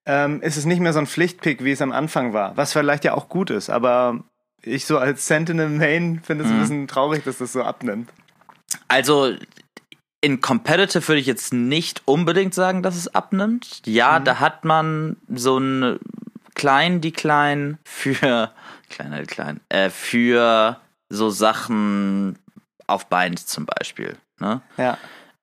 ähm, 0.05 0.41
ist 0.41 0.57
es 0.57 0.65
nicht 0.65 0.79
mehr 0.79 0.93
so 0.93 0.99
ein 0.99 1.07
Pflichtpick, 1.07 1.63
wie 1.63 1.71
es 1.71 1.81
am 1.81 1.91
Anfang 1.91 2.33
war. 2.33 2.55
Was 2.57 2.73
vielleicht 2.73 3.03
ja 3.03 3.13
auch 3.13 3.29
gut 3.29 3.49
ist, 3.49 3.69
aber 3.69 4.23
ich 4.61 4.85
so 4.85 4.97
als 4.97 5.27
Sentinel 5.27 5.69
Main 5.69 6.21
finde 6.23 6.43
es 6.43 6.51
ein 6.51 6.59
bisschen 6.59 6.87
traurig, 6.87 7.23
dass 7.23 7.37
das 7.37 7.53
so 7.53 7.63
abnimmt. 7.63 8.09
Also 8.87 9.33
in 10.21 10.41
Competitive 10.41 11.07
würde 11.07 11.21
ich 11.21 11.27
jetzt 11.27 11.53
nicht 11.53 12.01
unbedingt 12.05 12.53
sagen, 12.53 12.81
dass 12.81 12.95
es 12.95 13.13
abnimmt. 13.13 13.81
Ja, 13.85 14.19
da 14.19 14.39
hat 14.39 14.65
man 14.65 15.17
so 15.27 15.57
einen 15.57 15.99
kleinen 16.55 17.01
Decline 17.01 17.77
für 17.83 18.51
kleiner 18.89 19.19
Decline 19.19 19.59
äh, 19.69 19.89
für 19.89 20.79
so 21.09 21.29
Sachen 21.29 22.39
auf 22.87 23.07
Binds 23.07 23.45
zum 23.45 23.65
Beispiel. 23.65 24.17
Ne? 24.39 24.61
Ja. 24.77 24.97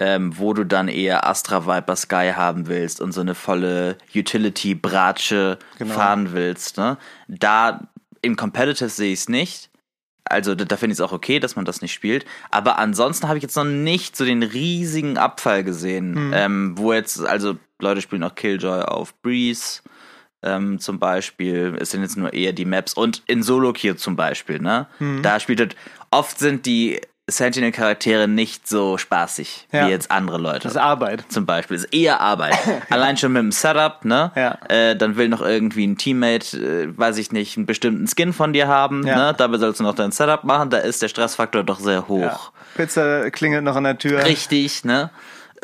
Ähm, 0.05 0.37
wo 0.37 0.53
du 0.53 0.65
dann 0.65 0.89
eher 0.89 1.29
Astra 1.29 1.65
Viper 1.65 1.95
Sky 1.95 2.33
haben 2.35 2.67
willst 2.67 3.01
und 3.01 3.13
so 3.13 3.21
eine 3.21 3.37
volle 3.37 3.97
Utility-Bratsche 4.15 5.59
Genau. 5.79 5.95
fahren 5.95 6.33
willst. 6.33 6.77
Ne? 6.79 6.97
Da 7.29 7.89
im 8.21 8.35
Competitive 8.37 8.89
sehe 8.89 9.13
ich 9.13 9.21
es 9.21 9.29
nicht. 9.29 9.71
Also 10.25 10.55
da, 10.55 10.65
da 10.65 10.77
finde 10.77 10.93
ich 10.93 10.99
es 10.99 11.01
auch 11.01 11.13
okay, 11.13 11.41
dass 11.41 11.57
man 11.57 11.65
das 11.65 11.83
nicht 11.83 11.93
spielt. 11.93 12.25
Aber 12.51 12.79
ansonsten 12.79 13.29
habe 13.29 13.39
ich 13.39 13.43
jetzt 13.43 13.57
noch 13.57 13.65
nicht 13.65 14.17
so 14.17 14.25
den 14.25 14.43
riesigen 14.43 15.19
Abfall 15.19 15.65
gesehen, 15.65 16.33
ähm, 16.35 16.73
wo 16.77 16.93
jetzt, 16.93 17.25
also 17.25 17.57
Leute 17.81 18.01
spielen 18.01 18.23
auch 18.23 18.35
Killjoy 18.35 18.83
auf 18.83 19.15
Breeze 19.23 19.83
ähm, 20.43 20.79
zum 20.79 20.99
Beispiel. 20.99 21.77
Es 21.81 21.91
sind 21.91 22.03
jetzt 22.03 22.17
nur 22.17 22.33
eher 22.33 22.53
die 22.53 22.65
Maps 22.65 22.95
und 22.95 23.23
in 23.27 23.43
Solo 23.43 23.73
Queue 23.73 23.97
zum 23.97 24.17
Beispiel, 24.17 24.59
ne? 24.61 24.87
Da 25.23 25.39
spielt 25.41 25.61
es, 25.61 25.69
oft 26.11 26.39
sind 26.39 26.67
die 26.67 27.01
Sentinel-Charaktere 27.31 28.27
nicht 28.29 28.67
so 28.69 28.99
spaßig 28.99 29.69
Ja. 29.73 29.87
wie 29.87 29.91
jetzt 29.91 30.11
andere 30.11 30.39
Leute. 30.39 30.61
Das 30.65 30.73
ist 30.73 30.79
Arbeit. 30.79 31.25
zum 31.29 31.47
Beispiel. 31.47 31.77
Ist 31.77 31.93
eher 31.95 32.21
Arbeit. 32.21 32.55
Allein 32.91 33.17
schon 33.17 33.33
mit 33.33 33.41
dem 33.43 33.53
Setup, 33.53 34.05
ne? 34.05 34.33
Ja. 34.35 34.59
Äh, 34.69 34.97
dann 34.97 35.17
will 35.17 35.29
noch 35.29 35.41
irgendwie 35.41 35.87
ein 35.87 35.97
Teammate, 35.97 36.57
äh, 36.57 36.99
weiß 36.99 37.19
ich 37.19 37.31
nicht, 37.33 37.57
einen 37.57 37.67
bestimmten 37.67 38.07
Skin 38.09 38.33
von 38.33 38.53
dir 38.53 38.67
haben, 38.69 39.07
Ja. 39.07 39.17
ne? 39.17 39.35
Dabei 39.37 39.59
sollst 39.59 39.81
du 39.81 39.85
noch 39.85 39.95
dein 39.95 40.11
Setup 40.13 40.45
machen. 40.45 40.71
Da 40.71 40.79
ist 40.79 41.01
der 41.03 41.09
Stressfaktor 41.09 41.63
doch 41.63 41.79
sehr 41.81 42.09
hoch. 42.09 42.51
Pizza 42.77 43.31
klingelt 43.31 43.65
noch 43.65 43.77
an 43.77 43.85
der 43.85 43.99
Tür. 43.99 44.25
Richtig, 44.25 44.85
ne? 44.85 45.11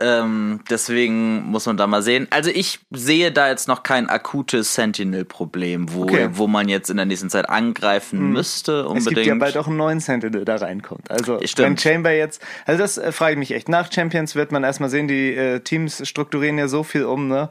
Ähm, 0.01 0.61
deswegen 0.71 1.43
muss 1.45 1.67
man 1.67 1.77
da 1.77 1.87
mal 1.87 2.03
sehen. 2.03 2.29
Also 2.31 2.51
ich 2.51 2.79
sehe 2.91 3.33
da 3.33 3.49
jetzt 3.49 3.69
noch 3.69 3.83
kein 3.83 4.09
akutes 4.09 4.75
Sentinel-Problem, 4.75 5.93
wo, 5.93 6.03
Okay. 6.05 6.29
wo 6.33 6.47
man 6.47 6.69
jetzt 6.69 6.89
in 6.91 6.97
der 6.97 7.07
nächsten 7.07 7.31
Zeit 7.31 7.49
angreifen 7.49 8.31
müsste 8.33 8.81
Es 8.81 8.87
unbedingt. 8.87 9.15
gibt 9.17 9.27
ja 9.27 9.35
bald 9.35 9.57
auch 9.57 9.67
einen 9.67 9.77
neuen 9.77 10.01
Sentinel, 10.01 10.45
der 10.45 10.61
reinkommt. 10.63 11.11
Also 11.11 11.39
Stimmt. 11.45 11.59
wenn 11.69 11.79
Chamber 11.79 12.13
jetzt, 12.13 12.41
also 12.67 12.81
das 12.81 12.99
äh, 12.99 13.13
frage 13.13 13.33
ich 13.33 13.39
mich 13.39 13.53
echt. 13.53 13.69
Nach 13.69 13.91
Champions 13.93 14.35
wird 14.35 14.53
man 14.53 14.65
erstmal 14.65 14.89
sehen, 14.91 15.09
die 15.09 15.35
äh, 15.35 15.61
Teams 15.61 16.07
strukturieren 16.09 16.59
ja 16.59 16.69
so 16.69 16.83
viel 16.85 17.05
um, 17.05 17.29
ne? 17.29 17.51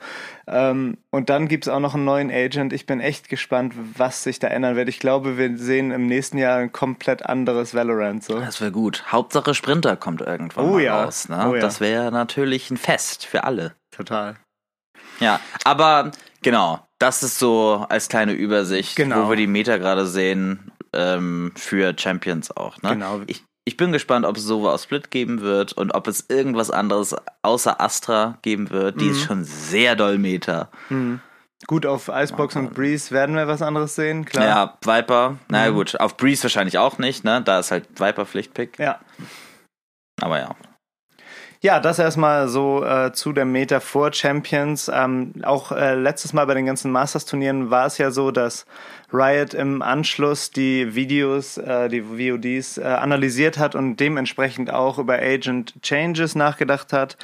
Ähm, 0.50 0.98
und 1.12 1.30
dann 1.30 1.48
gibt's 1.50 1.68
auch 1.68 1.80
noch 1.82 1.94
einen 1.94 2.06
neuen 2.06 2.32
Agent. 2.32 2.72
Ich 2.72 2.86
bin 2.86 3.02
echt 3.02 3.28
gespannt, 3.28 3.74
was 3.98 4.24
sich 4.24 4.40
da 4.40 4.48
ändern 4.48 4.76
wird. 4.78 4.88
Ich 4.88 5.00
glaube, 5.00 5.38
wir 5.38 5.58
sehen 5.58 5.92
im 5.92 6.08
nächsten 6.08 6.38
Jahr 6.38 6.58
ein 6.60 6.72
komplett 6.72 7.26
anderes 7.26 7.74
Valorant. 7.74 8.24
So. 8.24 8.40
Das 8.40 8.62
wäre 8.62 8.72
gut. 8.72 9.04
Hauptsache 9.12 9.54
Sprinter 9.54 9.98
kommt 9.98 10.22
irgendwann 10.22 10.66
Oh 10.66 10.74
mal 10.74 10.82
ja. 10.82 11.04
raus. 11.04 11.28
Ne? 11.28 11.48
Oh 11.50 11.56
ja. 11.56 11.62
Das 11.62 11.82
wäre 11.82 12.12
natürlich 12.12 12.72
ein 12.72 12.78
Fest 12.78 13.26
für 13.26 13.44
alle. 13.44 13.76
Total. 13.92 14.36
Ja, 15.20 15.40
aber 15.66 16.12
genau, 16.44 16.80
das 17.00 17.24
ist 17.24 17.40
so 17.40 17.86
als 17.90 18.08
kleine 18.08 18.34
Übersicht, 18.34 18.96
Genau. 18.96 19.26
wo 19.26 19.30
wir 19.32 19.36
die 19.36 19.48
Meta 19.48 19.78
gerade 19.78 20.06
sehen 20.06 20.72
ähm, 20.94 21.52
für 21.56 21.94
Champions 21.98 22.56
auch. 22.56 22.82
Ne? 22.84 22.92
Genau. 22.92 23.22
Ich, 23.28 23.44
ich 23.68 23.76
bin 23.76 23.92
gespannt, 23.92 24.26
ob 24.26 24.38
es 24.38 24.44
Sova 24.44 24.72
aus 24.72 24.84
Split 24.84 25.12
geben 25.12 25.42
wird 25.42 25.74
und 25.74 25.94
ob 25.94 26.08
es 26.08 26.26
irgendwas 26.30 26.72
anderes 26.72 27.14
außer 27.42 27.82
Astra 27.82 28.38
geben 28.42 28.70
wird. 28.70 29.02
Die 29.02 29.06
Mhm. 29.06 29.12
ist 29.12 29.22
schon 29.24 29.44
sehr 29.44 29.96
doll 29.98 30.18
Meta. 30.18 30.70
Gut, 31.68 31.86
auf 31.86 32.08
Icebox 32.14 32.56
und 32.56 32.74
Breeze 32.74 33.12
werden 33.12 33.36
wir 33.36 33.48
was 33.48 33.62
anderes 33.62 33.96
sehen, 33.96 34.24
klar. 34.26 34.46
Ja, 34.46 34.78
Viper, 34.86 35.32
Mhm. 35.32 35.40
naja 35.50 35.70
gut, 35.72 36.00
auf 36.00 36.16
Breeze 36.16 36.44
wahrscheinlich 36.44 36.78
auch 36.78 36.98
nicht, 36.98 37.24
ne? 37.26 37.42
Da 37.44 37.60
ist 37.60 37.72
halt 37.72 37.88
Viper 38.00 38.26
Pflichtpick. 38.26 38.80
ja. 38.80 39.00
Aber 40.22 40.40
ja. 40.40 40.56
Ja, 41.62 41.80
das 41.80 41.98
erstmal 41.98 42.48
so 42.48 42.84
äh, 42.86 43.12
zu 43.14 43.34
der 43.34 43.46
Meta 43.46 43.80
vor 43.80 44.14
Champions. 44.14 44.90
Ähm, 44.94 45.34
auch 45.44 45.72
äh, 45.72 45.96
letztes 45.96 46.32
Mal 46.32 46.46
bei 46.46 46.54
den 46.54 46.68
ganzen 46.68 46.92
Masters-Turnieren 46.92 47.72
war 47.72 47.88
es 47.88 47.98
ja 47.98 48.12
so, 48.12 48.30
dass 48.30 48.66
Riot 49.14 49.54
im 49.54 49.82
Anschluss 49.82 50.52
die 50.52 50.94
Videos, 50.96 51.58
äh, 51.58 51.88
die 51.90 52.02
VODs 52.04 52.78
äh, 52.78 52.84
analysiert 52.84 53.58
hat 53.58 53.76
und 53.76 53.98
dementsprechend 53.98 54.72
auch 54.72 55.00
über 55.00 55.16
Agent 55.20 55.74
Changes 55.82 56.36
nachgedacht 56.36 56.92
hat. 56.94 57.18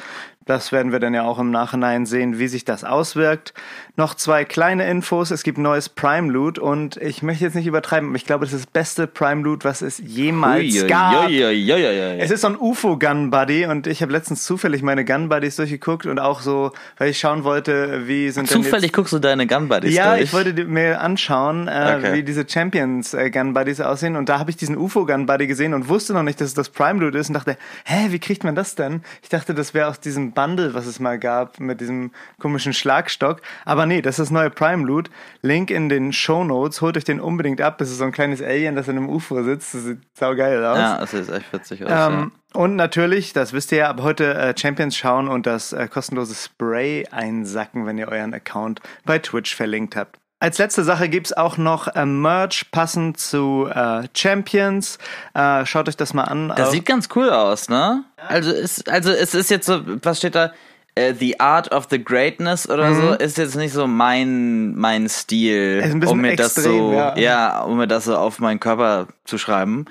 Das 0.45 0.73
werden 0.73 0.91
wir 0.91 0.99
dann 0.99 1.13
ja 1.13 1.23
auch 1.23 1.39
im 1.39 1.51
Nachhinein 1.51 2.05
sehen, 2.05 2.37
wie 2.37 2.49
sich 2.49 2.65
das 2.65 2.83
auswirkt. 2.83 3.53
Noch 3.95 4.13
zwei 4.13 4.43
kleine 4.43 4.89
Infos. 4.89 5.31
Es 5.31 5.43
gibt 5.43 5.57
neues 5.57 5.87
Prime 5.87 6.29
Loot 6.29 6.59
und 6.59 6.97
ich 6.97 7.23
möchte 7.23 7.45
jetzt 7.45 7.53
nicht 7.53 7.65
übertreiben, 7.67 8.09
aber 8.09 8.17
ich 8.17 8.25
glaube, 8.25 8.43
das 8.43 8.53
ist 8.53 8.65
das 8.65 8.71
beste 8.71 9.07
Prime 9.07 9.41
Loot, 9.41 9.63
was 9.63 9.81
es 9.81 9.99
jemals 9.99 10.85
gab. 10.87 11.27
Uiuiuiui. 11.29 12.19
Es 12.19 12.29
ist 12.29 12.41
so 12.41 12.47
ein 12.47 12.57
UFO-Gun 12.57 13.29
Buddy 13.29 13.67
und 13.67 13.87
ich 13.87 14.01
habe 14.01 14.11
letztens 14.11 14.43
zufällig 14.43 14.81
meine 14.81 15.05
Gun 15.05 15.29
Buddies 15.29 15.55
durchgeguckt 15.55 16.05
und 16.07 16.19
auch 16.19 16.41
so, 16.41 16.73
weil 16.97 17.09
ich 17.11 17.19
schauen 17.19 17.45
wollte, 17.45 18.07
wie 18.07 18.29
sind 18.29 18.49
Zufällig 18.49 18.91
guckst 18.91 19.13
du 19.13 19.19
deine 19.19 19.47
Gun 19.47 19.69
Buddies 19.69 19.95
Ja, 19.95 20.11
durch. 20.15 20.23
ich 20.23 20.33
wollte 20.33 20.65
mir 20.65 20.99
anschauen, 20.99 21.69
äh, 21.73 21.95
Okay. 21.97 22.13
wie 22.13 22.23
diese 22.23 22.47
Champions 22.47 23.13
äh, 23.13 23.29
Gun 23.29 23.53
Buddies 23.53 23.81
aussehen 23.81 24.15
und 24.15 24.29
da 24.29 24.39
habe 24.39 24.49
ich 24.51 24.57
diesen 24.57 24.77
UFO 24.77 25.05
Gun 25.05 25.25
Buddy 25.25 25.47
gesehen 25.47 25.73
und 25.73 25.89
wusste 25.89 26.13
noch 26.13 26.23
nicht, 26.23 26.39
dass 26.39 26.49
es 26.49 26.53
das 26.53 26.69
Prime 26.69 26.99
Loot 26.99 27.15
ist 27.15 27.29
und 27.29 27.33
dachte, 27.33 27.57
hä, 27.85 28.07
wie 28.09 28.19
kriegt 28.19 28.43
man 28.43 28.55
das 28.55 28.75
denn? 28.75 29.01
Ich 29.21 29.29
dachte, 29.29 29.53
das 29.53 29.73
wäre 29.73 29.87
aus 29.87 29.99
diesem 29.99 30.31
Bundle, 30.31 30.73
was 30.73 30.85
es 30.85 30.99
mal 30.99 31.19
gab 31.19 31.59
mit 31.59 31.81
diesem 31.81 32.11
komischen 32.39 32.73
Schlagstock, 32.73 33.41
aber 33.65 33.85
nee, 33.85 34.01
das 34.01 34.19
ist 34.19 34.27
das 34.27 34.31
neue 34.31 34.49
Prime 34.49 34.85
Loot. 34.85 35.09
Link 35.41 35.69
in 35.71 35.89
den 35.89 36.13
Show 36.13 36.43
Notes, 36.43 36.81
holt 36.81 36.95
euch 36.97 37.03
den 37.03 37.19
unbedingt 37.19 37.59
ab. 37.61 37.77
Das 37.77 37.89
ist 37.89 37.97
so 37.97 38.03
ein 38.05 38.11
kleines 38.11 38.41
Alien, 38.41 38.75
das 38.75 38.87
in 38.87 38.97
einem 38.97 39.09
UFO 39.09 39.43
sitzt. 39.43 39.73
Das 39.73 39.83
sieht 39.83 39.99
saugeil 40.13 40.63
aus. 40.63 40.77
Ja, 40.77 40.97
das 40.99 41.11
sieht 41.11 41.29
echt 41.29 41.51
witzig 41.51 41.83
aus. 41.85 41.91
Ähm, 42.13 42.31
und 42.53 42.75
natürlich, 42.75 43.33
das 43.33 43.51
wisst 43.51 43.71
ihr 43.71 43.79
ja, 43.79 43.89
ab 43.89 44.01
heute 44.01 44.35
äh, 44.35 44.53
Champions 44.57 44.95
schauen 44.95 45.27
und 45.27 45.45
das 45.47 45.73
äh, 45.73 45.87
kostenlose 45.87 46.35
Spray 46.35 47.07
einsacken, 47.09 47.85
wenn 47.85 47.97
ihr 47.97 48.07
euren 48.07 48.33
Account 48.33 48.79
bei 49.05 49.17
Twitch 49.19 49.55
verlinkt 49.55 49.95
habt. 49.95 50.19
Als 50.43 50.57
letzte 50.57 50.83
Sache 50.83 51.07
gibt's 51.07 51.31
auch 51.31 51.55
noch 51.55 51.87
äh, 51.95 52.05
Merch 52.05 52.69
passend 52.69 53.17
zu 53.17 53.69
äh, 53.73 54.09
Champions. 54.13 54.97
Äh, 55.33 55.65
schaut 55.65 55.87
euch 55.87 55.95
das 55.95 56.13
mal 56.13 56.25
an. 56.25 56.51
Das 56.53 56.71
sieht 56.71 56.85
ganz 56.85 57.07
cool 57.15 57.29
aus, 57.29 57.69
ne? 57.69 58.03
Also, 58.17 58.51
ist, 58.51 58.89
also 58.89 59.11
es 59.11 59.33
ist 59.33 59.49
jetzt 59.49 59.65
so, 59.65 59.79
was 59.85 60.17
steht 60.17 60.35
da? 60.35 60.51
Äh, 60.95 61.13
The 61.13 61.39
Art 61.39 61.71
of 61.71 61.87
the 61.89 62.03
Greatness 62.03 62.69
oder 62.69 62.93
so 62.93 63.13
ist 63.13 63.37
jetzt 63.37 63.55
nicht 63.55 63.71
so 63.71 63.87
mein 63.87 64.75
mein 64.75 65.07
Stil, 65.07 65.81
Mhm. 65.93 66.07
Um 66.09 66.19
mir 66.19 66.35
das 66.35 66.57
extrem, 66.57 66.77
so 66.77 66.91
ja. 66.91 67.17
ja. 67.17 67.61
um 67.61 67.77
mir 67.77 67.87
das 67.87 68.03
so 68.03 68.17
auf 68.17 68.39
meinen 68.39 68.59
Körper 68.59 69.07
zu 69.23 69.37
schreiben. 69.37 69.85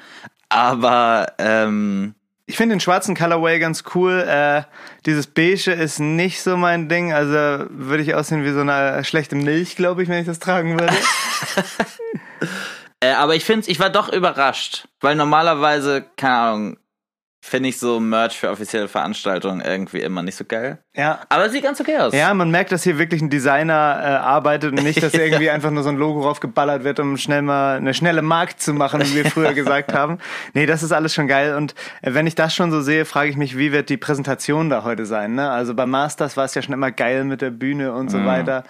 Aber 0.51 1.33
ähm, 1.39 2.15
ich 2.47 2.57
finde 2.57 2.75
den 2.75 2.81
schwarzen 2.81 3.15
Colorway 3.15 3.59
ganz 3.59 3.85
cool. 3.95 4.21
Äh, 4.21 4.63
dieses 5.07 5.27
Beige 5.27 5.73
ist 5.73 6.01
nicht 6.01 6.43
so 6.43 6.57
mein 6.57 6.89
Ding. 6.89 7.13
Also 7.13 7.67
würde 7.71 8.03
ich 8.03 8.15
aussehen 8.15 8.45
wie 8.45 8.53
so 8.53 8.61
eine 8.61 9.05
schlechte 9.05 9.37
Milch, 9.37 9.77
glaube 9.77 10.03
ich, 10.03 10.09
wenn 10.09 10.21
ich 10.21 10.27
das 10.27 10.39
tragen 10.39 10.79
würde. 10.79 10.93
äh, 13.01 13.13
aber 13.13 13.37
ich 13.37 13.45
finde, 13.45 13.71
ich 13.71 13.79
war 13.79 13.91
doch 13.91 14.13
überrascht, 14.13 14.89
weil 15.01 15.15
normalerweise 15.15 16.05
keine 16.17 16.35
Ahnung 16.35 16.77
finde 17.45 17.69
ich 17.71 17.79
so 17.81 17.99
Merch 17.99 18.39
für 18.39 18.51
offizielle 18.51 18.87
Veranstaltungen 18.87 19.61
irgendwie 19.61 19.99
immer 20.01 20.23
nicht 20.23 20.37
so 20.37 20.45
geil. 20.45 20.79
ja, 20.95 21.21
Aber 21.29 21.51
sieht 21.51 21.65
ganz 21.65 21.81
okay 21.81 21.99
aus. 21.99 22.15
Ja, 22.15 22.33
man 22.35 22.53
merkt, 22.53 22.71
dass 22.71 22.85
hier 22.85 22.99
wirklich 22.99 23.21
ein 23.21 23.31
Designer 23.31 23.73
äh, 24.01 24.07
arbeitet 24.07 24.71
und 24.71 24.85
nicht, 24.85 25.03
dass 25.03 25.13
irgendwie 25.15 25.51
einfach 25.51 25.73
nur 25.73 25.83
so 25.83 25.89
ein 25.89 25.97
Logo 25.97 26.23
raufgeballert 26.23 26.85
wird, 26.85 27.01
um 27.01 27.17
schnell 27.19 27.43
mal 27.43 27.79
eine 27.79 27.95
schnelle 27.95 28.23
Markt 28.23 28.63
zu 28.63 28.73
machen, 28.73 29.03
wie 29.03 29.17
wir 29.17 29.25
früher 29.25 29.55
gesagt 29.55 29.93
haben. 29.93 30.19
Nee, 30.55 30.67
das 30.67 30.85
ist 30.85 30.93
alles 30.93 31.15
schon 31.15 31.27
geil. 31.27 31.57
Und 31.57 31.75
äh, 32.01 32.15
wenn 32.15 32.29
ich 32.29 32.37
das 32.37 32.55
schon 32.55 32.71
so 32.71 32.81
sehe, 32.81 33.05
frage 33.05 33.29
ich 33.31 33.37
mich, 33.37 33.59
wie 33.59 33.73
wird 33.73 33.89
die 33.89 33.97
Präsentation 33.97 34.71
da 34.71 34.85
heute 34.85 35.05
sein? 35.05 35.35
Ne? 35.35 35.51
Also 35.51 35.75
bei 35.75 35.85
Masters 35.85 36.37
war 36.37 36.45
es 36.45 36.55
ja 36.55 36.63
schon 36.63 36.75
immer 36.75 36.93
geil 36.93 37.25
mit 37.25 37.43
der 37.43 37.51
Bühne 37.51 37.93
und 37.93 38.09
so 38.09 38.25
weiter. 38.25 38.63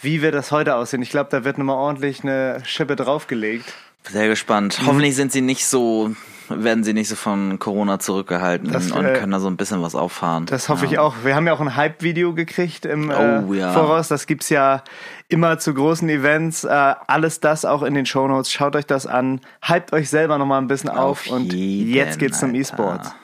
Wie 0.00 0.22
wird 0.22 0.34
das 0.34 0.52
heute 0.52 0.76
aussehen? 0.76 1.02
Ich 1.02 1.10
glaube, 1.10 1.30
da 1.30 1.44
wird 1.44 1.58
nochmal 1.58 1.76
ordentlich 1.76 2.22
eine 2.22 2.62
Schippe 2.64 2.94
draufgelegt. 2.94 3.74
Sehr 4.08 4.28
gespannt. 4.28 4.80
Hoffentlich 4.86 5.14
sind 5.16 5.30
sie 5.32 5.42
nicht 5.42 5.66
so 5.66 6.14
werden 6.50 6.84
sie 6.84 6.92
nicht 6.92 7.08
so 7.08 7.16
von 7.16 7.58
Corona 7.58 7.98
zurückgehalten 7.98 8.72
Das, 8.72 8.90
und 8.90 9.04
äh, 9.04 9.14
können 9.14 9.32
da 9.32 9.40
so 9.40 9.48
ein 9.48 9.56
bisschen 9.56 9.82
was 9.82 9.94
auffahren. 9.94 10.46
Das 10.46 10.68
hoffe 10.68 10.86
ja. 10.86 10.92
ich 10.92 10.98
auch. 10.98 11.14
Wir 11.24 11.34
haben 11.34 11.46
ja 11.46 11.52
auch 11.52 11.60
ein 11.60 11.76
Hype-Video 11.76 12.34
gekriegt 12.34 12.84
im 12.84 13.10
äh, 13.10 13.14
Oh, 13.46 13.52
ja. 13.52 13.72
Voraus. 13.72 14.08
Das 14.08 14.26
gibt's 14.26 14.48
ja 14.48 14.82
immer 15.28 15.58
zu 15.58 15.74
großen 15.74 16.08
Events. 16.08 16.64
Äh, 16.64 16.68
alles 16.68 17.40
das 17.40 17.64
auch 17.64 17.82
in 17.82 17.94
den 17.94 18.06
Shownotes. 18.06 18.52
Schaut 18.52 18.76
euch 18.76 18.86
das 18.86 19.06
an. 19.06 19.40
Hypt 19.62 19.92
euch 19.92 20.10
selber 20.10 20.38
nochmal 20.38 20.60
ein 20.60 20.68
bisschen 20.68 20.90
auf. 20.90 21.26
Auf 21.26 21.32
und 21.32 21.52
jeden, 21.52 21.92
jetzt 21.92 22.18
geht's 22.18 22.40
zum 22.40 22.50
Alter. 22.50 22.60
E-Sports. 22.60 23.14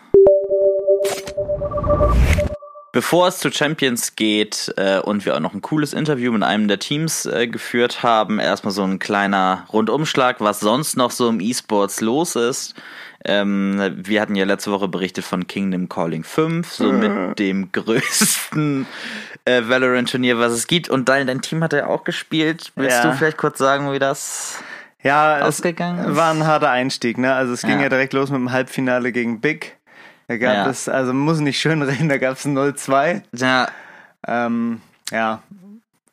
Bevor 2.97 3.29
es 3.29 3.41
zu 3.41 3.53
Champions 3.53 4.17
geht 4.17 4.73
äh, 4.79 5.01
und 5.01 5.27
wir 5.27 5.37
auch 5.37 5.41
noch 5.41 5.53
ein 5.53 5.61
cooles 5.61 5.93
Interview 5.93 6.33
mit 6.33 6.43
einem 6.43 6.67
der 6.67 6.79
Teams 6.79 7.27
äh, 7.27 7.47
geführt 7.47 8.03
haben, 8.03 8.39
erstmal 8.39 8.73
so 8.73 8.85
ein 8.85 8.99
kleiner 8.99 9.67
Rundumschlag, 9.71 10.41
was 10.41 10.61
sonst 10.61 10.97
noch 10.97 11.11
so 11.11 11.29
im 11.29 11.39
E-Sports 11.39 12.01
los 12.01 12.37
ist. 12.37 12.75
Ähm, 13.29 13.93
wir 13.97 14.21
hatten 14.21 14.37
ja 14.37 14.45
letzte 14.45 14.71
Woche 14.71 14.89
berichtet 14.89 15.25
von 15.25 15.47
Kingdom 15.47 15.89
Calling 15.89 16.23
5, 16.25 16.73
so 16.73 16.93
mit 16.93 17.39
dem 17.39 17.71
größten 17.73 18.87
äh, 19.45 19.63
Valorant-Turnier, 19.67 20.39
was 20.39 20.53
es 20.53 20.67
gibt. 20.67 20.89
Und 20.89 21.09
dein, 21.09 21.27
dein 21.27 21.41
Team 21.43 21.63
hat 21.63 21.73
ja 21.73 21.87
auch 21.87 22.05
gespielt. 22.05 22.73
Willst 22.77 23.03
Ja. 23.03 23.11
du 23.11 23.17
vielleicht 23.17 23.37
kurz 23.37 23.59
sagen, 23.59 23.93
wie 23.93 23.99
das 23.99 24.61
Ja, 25.03 25.41
ausgegangen 25.43 26.11
ist? 26.11 26.17
war 26.17 26.33
ein 26.33 26.47
harter 26.47 26.71
Einstieg. 26.71 27.19
Ne? 27.19 27.35
Also 27.35 27.53
es 27.53 27.63
ging 27.63 27.77
Ja. 27.79 27.83
ja. 27.83 27.89
direkt 27.89 28.13
los 28.13 28.31
mit 28.31 28.39
dem 28.39 28.53
Halbfinale 28.53 29.13
gegen 29.13 29.41
Big. 29.41 29.77
Da 30.29 30.37
gab 30.39 30.67
es, 30.67 30.89
also 30.89 31.13
muss 31.15 31.39
nicht 31.41 31.61
schön 31.61 31.83
reden, 31.83 32.09
da 32.09 32.19
gab 32.19 32.37
es 32.37 32.45
ein 32.45 32.57
0-2. 32.59 33.23
Ja, 33.35 33.69
Ähm, 34.27 34.81
ja. 35.13 35.43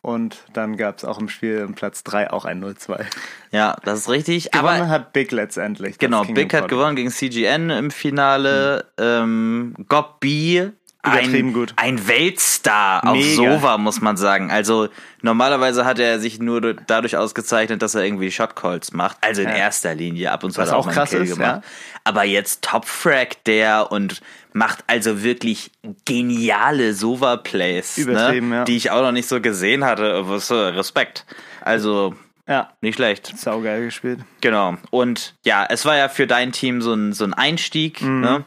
Und 0.03 0.43
dann 0.51 0.75
gab 0.75 0.97
es 0.97 1.05
auch 1.05 1.17
im 1.17 1.29
Spiel 1.29 1.59
im 1.59 1.75
Platz 1.75 2.03
3 2.03 2.29
auch 2.31 2.43
ein 2.43 2.61
0-2. 2.61 3.05
ja, 3.51 3.77
das 3.85 3.99
ist 3.99 4.09
richtig. 4.09 4.51
Gewonnen 4.51 4.81
Aber 4.81 4.89
hat 4.89 5.13
Big 5.13 5.31
letztendlich. 5.31 5.97
Genau, 5.97 6.25
Big 6.25 6.53
hat 6.53 6.67
gewonnen 6.67 6.97
gegen 6.97 7.09
CGN 7.09 7.69
im 7.69 7.89
Finale. 7.89 8.91
Ähm, 8.97 9.73
Gob 9.87 10.19
B, 10.19 10.71
ein, 11.03 11.53
gut. 11.53 11.73
ein 11.75 12.07
Weltstar 12.07 13.05
auf 13.07 13.15
Mega. 13.17 13.35
Sova, 13.35 13.77
muss 13.77 13.99
man 14.01 14.15
sagen. 14.17 14.51
Also 14.51 14.87
normalerweise 15.21 15.85
hat 15.85 15.99
er 15.99 16.19
sich 16.19 16.39
nur 16.39 16.61
dadurch 16.73 17.17
ausgezeichnet, 17.17 17.81
dass 17.81 17.93
er 17.95 18.03
irgendwie 18.05 18.31
Shotcalls 18.31 18.93
macht. 18.93 19.17
Also 19.21 19.41
in 19.41 19.49
Ja. 19.49 19.55
erster 19.55 19.93
Linie 19.95 20.31
ab 20.31 20.43
und 20.43 20.51
zu 20.51 20.59
Was 20.59 20.69
hat 20.69 20.75
er 20.75 20.79
auch 20.79 20.87
einen 20.87 20.95
krass 20.95 21.09
Kill 21.09 21.23
ist, 21.23 21.37
gemacht. 21.37 21.61
Aber 22.05 22.23
jetzt 22.23 22.63
Top-Frag 22.63 23.43
der 23.43 23.91
und 23.91 24.21
macht 24.53 24.83
also 24.87 25.23
wirklich 25.23 25.71
geniale 26.05 26.93
Sova-Plays, 26.93 27.97
ne? 27.97 28.39
ja. 28.51 28.63
die 28.63 28.77
ich 28.77 28.91
auch 28.91 29.01
noch 29.01 29.11
nicht 29.11 29.27
so 29.27 29.41
gesehen 29.41 29.83
hatte. 29.83 30.23
Äh, 30.25 30.53
Respekt. 30.53 31.25
Also 31.61 32.15
Ja, 32.47 32.69
nicht 32.81 32.95
schlecht. 32.95 33.37
saugeil 33.37 33.83
gespielt. 33.85 34.19
Genau. 34.41 34.75
Und 34.91 35.35
ja, 35.43 35.65
es 35.69 35.85
war 35.85 35.95
ja 35.97 36.07
für 36.09 36.27
dein 36.27 36.51
Team 36.51 36.81
so 36.81 36.93
ein, 36.93 37.13
so 37.13 37.23
ein 37.23 37.33
Einstieg. 37.33 38.01
Ne? 38.01 38.45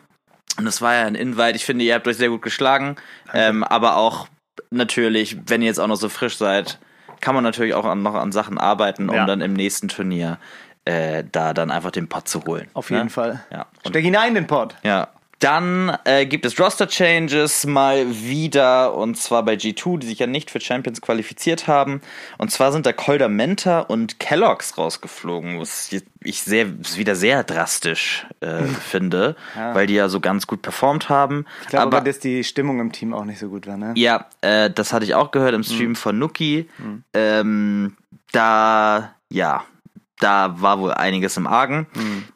Und 0.59 0.67
es 0.67 0.81
war 0.81 0.95
ja 0.95 1.05
ein 1.07 1.15
Invite. 1.15 1.57
Ich 1.57 1.65
finde, 1.65 1.85
ihr 1.85 1.95
habt 1.95 2.07
euch 2.09 2.17
sehr 2.17 2.29
gut 2.31 2.43
geschlagen. 2.43 2.97
Ähm, 3.35 3.63
aber 3.65 3.97
auch 3.97 4.29
natürlich, 4.71 5.37
wenn 5.47 5.63
ihr 5.63 5.69
jetzt 5.69 5.79
auch 5.79 5.87
noch 5.87 5.97
so 5.97 6.09
frisch 6.09 6.37
seid, 6.39 6.79
kann 7.21 7.35
man 7.35 7.45
natürlich 7.45 7.75
auch 7.75 7.85
an, 7.85 8.03
noch 8.03 8.15
an 8.15 8.33
Sachen 8.33 8.59
arbeiten, 8.59 9.09
um 9.09 9.17
Ja. 9.17 9.27
dann 9.27 9.41
im 9.41 9.53
nächsten 9.53 9.89
Turnier 9.89 10.39
äh, 10.85 11.25
da 11.31 11.53
dann 11.55 11.71
einfach 11.71 11.91
den 11.91 12.09
Pot 12.09 12.29
zu 12.29 12.45
holen. 12.45 12.69
Auf 12.75 12.91
ne? 12.91 12.99
jeden 12.99 13.11
Fall. 13.11 13.45
Ja. 13.51 13.67
Und 13.85 13.91
Steck 13.91 14.05
hinein, 14.05 14.35
den 14.35 14.47
Pod. 14.47 14.75
ja. 14.83 15.09
Dann 15.41 15.97
äh, 16.05 16.25
gibt 16.25 16.47
es 16.47 16.59
Roster-Changes 16.59 17.67
mal 17.67 18.07
wieder 18.09 18.95
und 18.95 19.17
zwar 19.17 19.43
bei 19.43 19.55
G2, 19.55 19.99
die 19.99 20.07
sich 20.07 20.19
ja 20.19 20.27
nicht 20.27 20.51
für 20.51 20.61
Champions 20.61 21.03
qualifiziert 21.03 21.67
haben. 21.67 22.01
Und 22.39 22.51
zwar 22.51 22.73
sind 22.73 22.87
da 22.87 22.93
Kolder 22.93 23.29
Menta 23.29 23.81
und 23.81 24.19
Kellogg's 24.19 24.79
rausgeflogen, 24.79 25.61
was 25.61 25.91
ich 26.23 26.43
sehr, 26.43 26.69
wieder 26.97 27.17
sehr 27.17 27.45
drastisch 27.45 28.27
äh, 28.41 28.63
finde, 28.89 29.37
weil 29.55 29.87
die 29.87 29.95
ja 29.95 30.09
so 30.09 30.21
ganz 30.21 30.47
gut 30.47 30.63
performt 30.63 31.09
haben. 31.09 31.45
Ich 31.63 31.69
glaube 31.69 31.83
aber 31.83 31.97
aber, 31.99 32.07
dass 32.07 32.19
die 32.19 32.45
Stimmung 32.45 32.81
im 32.81 32.93
Team 32.93 33.13
auch 33.13 33.25
nicht 33.25 33.39
so 33.39 33.49
gut 33.49 33.67
war, 33.67 33.77
ne? 33.77 33.93
ja, 33.97 34.27
äh, 34.41 34.71
das 34.71 34.93
hatte 34.93 35.05
ich 35.05 35.15
auch 35.15 35.31
gehört 35.31 35.55
im 35.55 35.63
Stream 35.63 35.97
von 35.97 36.19
Nuki. 36.19 36.69
Ähm, 37.13 37.97
da, 38.33 39.15
ja, 39.29 39.65
da 40.19 40.61
war 40.61 40.79
wohl 40.79 40.93
einiges 40.93 41.37
im 41.37 41.47
Argen. 41.47 41.87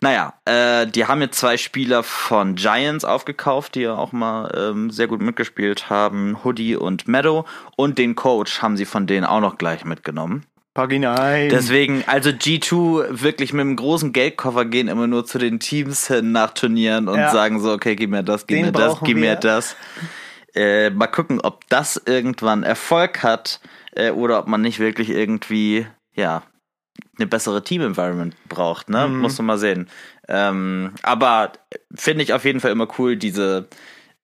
Naja, 0.00 0.34
äh, 0.44 0.86
die 0.86 1.06
haben 1.06 1.20
jetzt 1.22 1.38
zwei 1.38 1.56
Spieler 1.56 2.02
von 2.02 2.54
Giants 2.54 3.04
aufgekauft, 3.04 3.74
die 3.74 3.80
ja 3.82 3.94
auch 3.94 4.12
mal 4.12 4.52
ähm, 4.56 4.90
sehr 4.90 5.06
gut 5.06 5.22
mitgespielt 5.22 5.88
haben. 5.90 6.38
Hoodie 6.44 6.76
und 6.76 7.08
Meadow. 7.08 7.46
Und 7.76 7.96
den 7.98 8.16
Coach 8.16 8.60
haben 8.62 8.76
sie 8.76 8.84
von 8.84 9.06
denen 9.06 9.24
auch 9.24 9.40
noch 9.40 9.56
gleich 9.58 9.84
mitgenommen. 9.84 10.44
Pack 10.74 10.92
hinein. 10.92 11.48
Deswegen, 11.48 12.04
also 12.06 12.30
G2 12.30 13.06
wirklich 13.22 13.52
mit 13.52 13.62
einem 13.62 13.74
großen 13.76 14.12
Geldkoffer 14.12 14.66
gehen 14.66 14.86
immer 14.86 15.06
nur 15.08 15.24
zu 15.24 15.38
den 15.38 15.58
Teams 15.58 16.06
hin 16.06 16.30
nach 16.32 16.52
Turnieren 16.52 17.08
und 17.08 17.18
Ja. 17.18 17.30
sagen 17.32 17.60
so, 17.60 17.72
okay, 17.72 17.96
gib 17.96 18.10
mir 18.10 18.22
das, 18.22 18.46
gib 18.46 18.58
Den 18.58 18.66
mir 18.66 18.72
das, 18.72 19.00
gib 19.00 19.16
wir. 19.16 19.30
mir 19.30 19.36
das. 19.36 19.74
Äh, 20.54 20.90
mal 20.90 21.06
gucken, 21.06 21.40
ob 21.40 21.68
das 21.68 22.00
irgendwann 22.06 22.62
Erfolg 22.62 23.22
hat 23.22 23.60
äh, 23.96 24.10
oder 24.10 24.38
ob 24.38 24.46
man 24.48 24.60
nicht 24.60 24.78
wirklich 24.80 25.10
irgendwie, 25.10 25.86
ja, 26.14 26.42
eine 27.20 27.28
bessere 27.28 27.62
Team-Environment 27.62 28.34
braucht, 28.48 28.88
ne? 28.88 29.06
Mhm. 29.06 29.20
Muss 29.20 29.38
man 29.38 29.46
mal 29.46 29.58
sehen. 29.58 29.88
Ähm, 30.28 30.92
aber 31.02 31.52
finde 31.94 32.22
ich 32.22 32.32
auf 32.32 32.44
jeden 32.44 32.60
Fall 32.60 32.72
immer 32.72 32.88
cool, 32.98 33.16
diese 33.16 33.68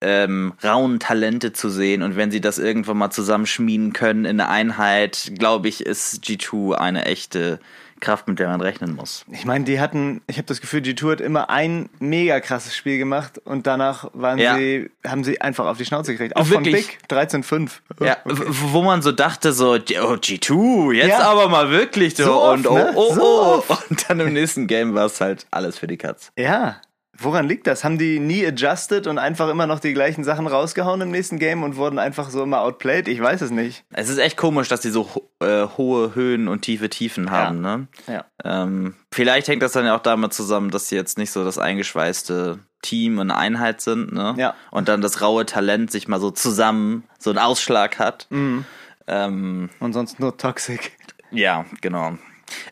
ähm, 0.01 0.55
rauen 0.63 1.01
Talente 1.01 1.53
zu 1.53 1.71
sehen 1.71 2.03
und 2.03 2.17
wenn 2.17 2.31
sie 2.31 2.41
das 2.41 2.59
irgendwann 2.59 2.99
mal 2.99 3.11
zusammenschmieden 3.11 3.93
können 3.93 4.25
in 4.25 4.41
eine 4.41 4.49
Einheit, 4.49 5.33
glaube 5.39 5.69
ich, 5.69 5.85
ist 5.85 6.23
G2 6.25 6.75
eine 6.75 7.07
echte 7.07 7.61
Kraft, 8.01 8.29
mit 8.29 8.39
der 8.39 8.49
man 8.49 8.61
rechnen 8.61 8.95
muss. 8.95 9.25
Ich 9.33 9.45
meine, 9.45 9.65
die 9.65 9.81
hatten, 9.81 10.21
ich 10.27 10.37
habe 10.37 10.47
das 10.47 10.61
Gefühl, 10.61 10.81
G2 10.83 11.13
hat 11.13 11.21
immer 11.21 11.49
ein 11.51 11.89
mega 11.99 12.41
krasses 12.41 12.75
Spiel 12.77 12.99
gemacht 12.99 13.39
und 13.45 13.67
danach 13.67 14.11
waren 14.13 14.39
Ja. 14.39 14.57
sie, 14.57 14.91
haben 15.07 15.25
sie 15.25 15.41
einfach 15.41 15.67
auf 15.67 15.79
die 15.79 15.85
Schnauze 15.85 16.13
gekriegt. 16.13 16.37
Auch 16.37 16.49
Wirklich? 16.51 16.87
von 16.87 16.95
Big, 16.99 17.09
13-5. 17.09 17.71
Ja, 18.01 18.19
w- 18.25 18.45
wo 18.73 18.83
man 18.83 19.03
so 19.03 19.13
dachte, 19.13 19.53
so, 19.53 19.71
oh, 19.73 19.77
G2, 19.77 20.93
jetzt 20.95 21.09
Ja. 21.09 21.21
aber 21.31 21.49
mal 21.49 21.71
wirklich. 21.71 22.17
So, 22.17 22.25
So 22.25 22.43
oft, 22.43 22.59
und 22.59 22.67
oh, 22.69 22.75
ne? 22.75 22.93
oh, 22.95 23.15
So 23.15 23.23
oh. 23.23 23.65
oft. 23.69 23.91
Und 23.91 24.09
dann 24.11 24.21
im 24.21 24.33
nächsten 24.33 24.67
Game 24.67 24.95
war 24.95 25.07
es 25.07 25.21
halt 25.21 25.47
alles 25.51 25.79
für 25.79 25.87
die 25.87 25.97
Katz. 25.97 26.33
Ja. 26.39 26.81
Woran 27.19 27.49
liegt 27.49 27.67
das? 27.67 27.83
Haben 27.85 27.99
die 27.99 28.19
nie 28.19 28.47
adjusted 28.47 29.07
und 29.07 29.19
einfach 29.19 29.49
immer 29.49 29.67
noch 29.67 29.79
die 29.81 29.95
gleichen 29.95 30.25
Sachen 30.25 30.47
rausgehauen 30.47 31.01
im 31.01 31.11
nächsten 31.11 31.39
Game 31.39 31.63
und 31.63 31.77
wurden 31.77 31.99
einfach 31.99 32.31
so 32.31 32.43
immer 32.43 32.61
outplayed? 32.61 33.09
Ich 33.09 33.21
weiß 33.21 33.41
es 33.41 33.51
nicht. 33.51 33.85
Es 33.91 34.09
ist 34.09 34.19
echt 34.19 34.37
komisch, 34.37 34.69
dass 34.69 34.81
die 34.81 34.91
so 34.91 35.09
ho 35.15 35.23
äh, 35.45 35.67
hohe 35.77 36.15
Höhen 36.15 36.49
und 36.49 36.63
tiefe 36.63 36.89
Tiefen 36.89 37.31
haben, 37.31 37.61
ne? 37.61 37.89
Ja. 38.07 38.25
Ähm, 38.45 38.95
vielleicht 39.13 39.49
hängt 39.49 39.63
das 39.63 39.73
dann 39.73 39.85
ja 39.87 39.95
auch 39.97 40.03
damit 40.03 40.33
zusammen, 40.33 40.71
dass 40.71 40.89
sie 40.89 40.97
jetzt 40.97 41.19
nicht 41.19 41.31
so 41.31 41.45
das 41.45 41.59
eingeschweißte 41.59 42.59
Team 42.83 43.19
und 43.19 43.31
Einheit 43.31 43.81
sind, 43.81 44.13
ne? 44.13 44.35
Ja. 44.39 44.55
Und 44.71 44.89
dann 44.89 45.01
das 45.01 45.21
raue 45.21 45.45
Talent 45.47 45.91
sich 45.91 46.09
mal 46.09 46.21
so 46.21 46.31
zusammen 46.31 47.05
so 47.19 47.31
einen 47.31 47.39
Ausschlag 47.39 47.99
hat. 47.99 48.27
Mhm. 48.31 48.65
Ähm, 49.07 49.71
Und 49.81 49.93
sonst 49.93 50.19
nur 50.21 50.37
Toxic. 50.37 50.93
ja, 51.31 51.65
genau. 51.81 52.17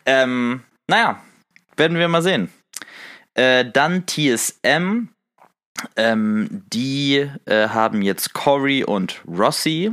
Ähm, 0.06 0.62
naja, 0.86 1.20
werden 1.76 1.98
wir 1.98 2.08
mal 2.08 2.22
sehen. 2.22 2.50
Äh, 3.34 3.64
dann 3.70 4.06
TSM. 4.06 5.08
Ähm, 5.96 6.62
die 6.72 7.28
äh, 7.46 7.68
haben 7.68 8.00
jetzt 8.00 8.32
Corey 8.32 8.84
und 8.84 9.20
Rossi 9.26 9.90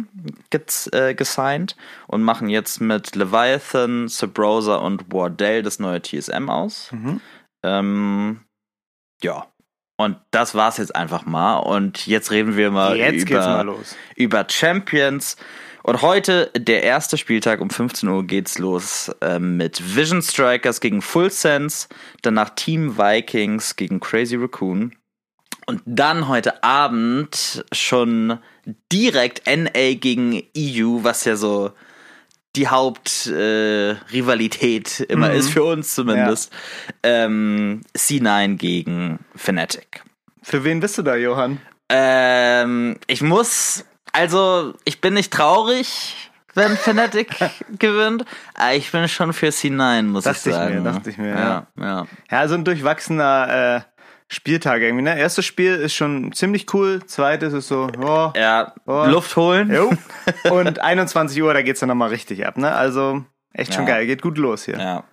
gez, 0.51 0.87
äh, 0.93 1.15
gesigned 1.15 1.75
und 2.05 2.21
machen 2.21 2.49
jetzt 2.49 2.81
mit 2.81 3.15
Leviathan, 3.15 4.07
Subrosa 4.07 4.75
und 4.75 5.11
Wardell 5.11 5.63
das 5.63 5.79
neue 5.79 5.99
TSM 5.99 6.49
aus. 6.49 6.91
Ähm, 7.63 8.41
ja. 9.23 9.47
Und 9.97 10.17
das 10.29 10.53
war's 10.55 10.77
jetzt 10.77 10.95
einfach 10.95 11.25
mal. 11.25 11.57
Und 11.57 12.05
jetzt 12.05 12.29
reden 12.31 12.55
wir 12.57 12.69
mal 12.71 12.95
Jetzt 12.97 13.27
über 13.29 13.39
mal 13.39 13.65
los. 13.65 13.95
über 14.15 14.45
Champions. 14.47 15.35
Und 15.83 16.01
heute, 16.01 16.51
der 16.55 16.83
erste 16.83 17.17
Spieltag 17.17 17.59
um 17.61 17.69
15 17.69 18.07
Uhr 18.07 18.23
geht's 18.25 18.59
los 18.59 19.11
ähm, 19.21 19.57
mit 19.57 19.95
Vision 19.95 20.21
Strikers 20.21 20.79
gegen 20.79 21.01
Full 21.01 21.31
Sense, 21.31 21.87
danach 22.21 22.51
Team 22.51 22.97
Vikings 22.97 23.75
gegen 23.75 23.99
Crazy 23.99 24.35
Raccoon. 24.35 24.95
Und 25.65 25.81
dann 25.85 26.27
heute 26.27 26.63
Abend 26.63 27.65
schon 27.71 28.37
direkt 28.91 29.43
NA 29.47 29.93
gegen 29.93 30.43
EU, 30.57 31.03
was 31.03 31.25
ja 31.25 31.35
so 31.35 31.71
die 32.55 32.67
Hauptrivalität 32.67 34.99
äh, 34.99 35.03
immer 35.05 35.29
Mhm. 35.29 35.35
ist 35.35 35.49
für 35.49 35.63
uns 35.63 35.95
zumindest. 35.95 36.51
Ähm, 37.03 37.81
C9 37.97 38.57
gegen 38.57 39.19
Fnatic. 39.35 40.03
Für 40.43 40.63
wen 40.63 40.79
bist 40.79 40.97
du 40.97 41.01
da, 41.03 41.15
Johann? 41.15 41.59
Ähm, 41.89 42.97
ich 43.07 43.21
muss, 43.21 43.85
also 44.11 44.73
ich 44.83 45.01
bin 45.01 45.13
nicht 45.13 45.31
traurig, 45.33 46.15
wenn 46.53 46.75
Fnatic 46.75 47.29
gewinnt, 47.79 48.25
aber 48.55 48.73
ich 48.73 48.91
bin 48.91 49.07
schon 49.07 49.33
für 49.33 49.47
C9, 49.47 50.03
muss 50.03 50.25
Dachte 50.25 50.49
ich 50.49 50.55
ich 50.55 50.61
mir, 50.61 50.67
sagen. 50.67 50.83
dachte 50.83 51.09
ich 51.09 51.17
mir, 51.17 51.29
ja. 51.29 51.67
ja. 51.79 52.07
Ja, 52.29 52.47
so 52.47 52.55
ein 52.55 52.65
durchwachsener 52.65 53.77
äh, 53.77 53.81
Spieltag 54.27 54.81
irgendwie. 54.81 55.03
Ne? 55.03 55.17
Erstes 55.17 55.45
Spiel 55.45 55.75
ist 55.75 55.93
schon 55.93 56.31
ziemlich 56.31 56.73
cool. 56.73 57.01
Zweites 57.05 57.53
ist 57.53 57.67
so, 57.67 57.89
oh, 58.01 58.31
Ja, 58.35 58.73
Oh. 58.85 59.05
Luft 59.05 59.35
holen. 59.35 59.73
jo. 59.73 59.91
Und 60.51 60.79
21 60.79 61.41
Uhr, 61.41 61.53
da 61.53 61.61
geht's 61.61 61.81
dann 61.81 61.89
nochmal 61.89 62.09
richtig 62.09 62.45
ab. 62.45 62.57
Ne? 62.57 62.71
Also 62.73 63.23
Echt 63.53 63.73
schon 63.73 63.85
ja. 63.85 63.95
geil, 63.95 64.07
geht 64.07 64.21
gut 64.21 64.37
los 64.37 64.63
hier. 64.63 64.79
Ja. 64.79 65.03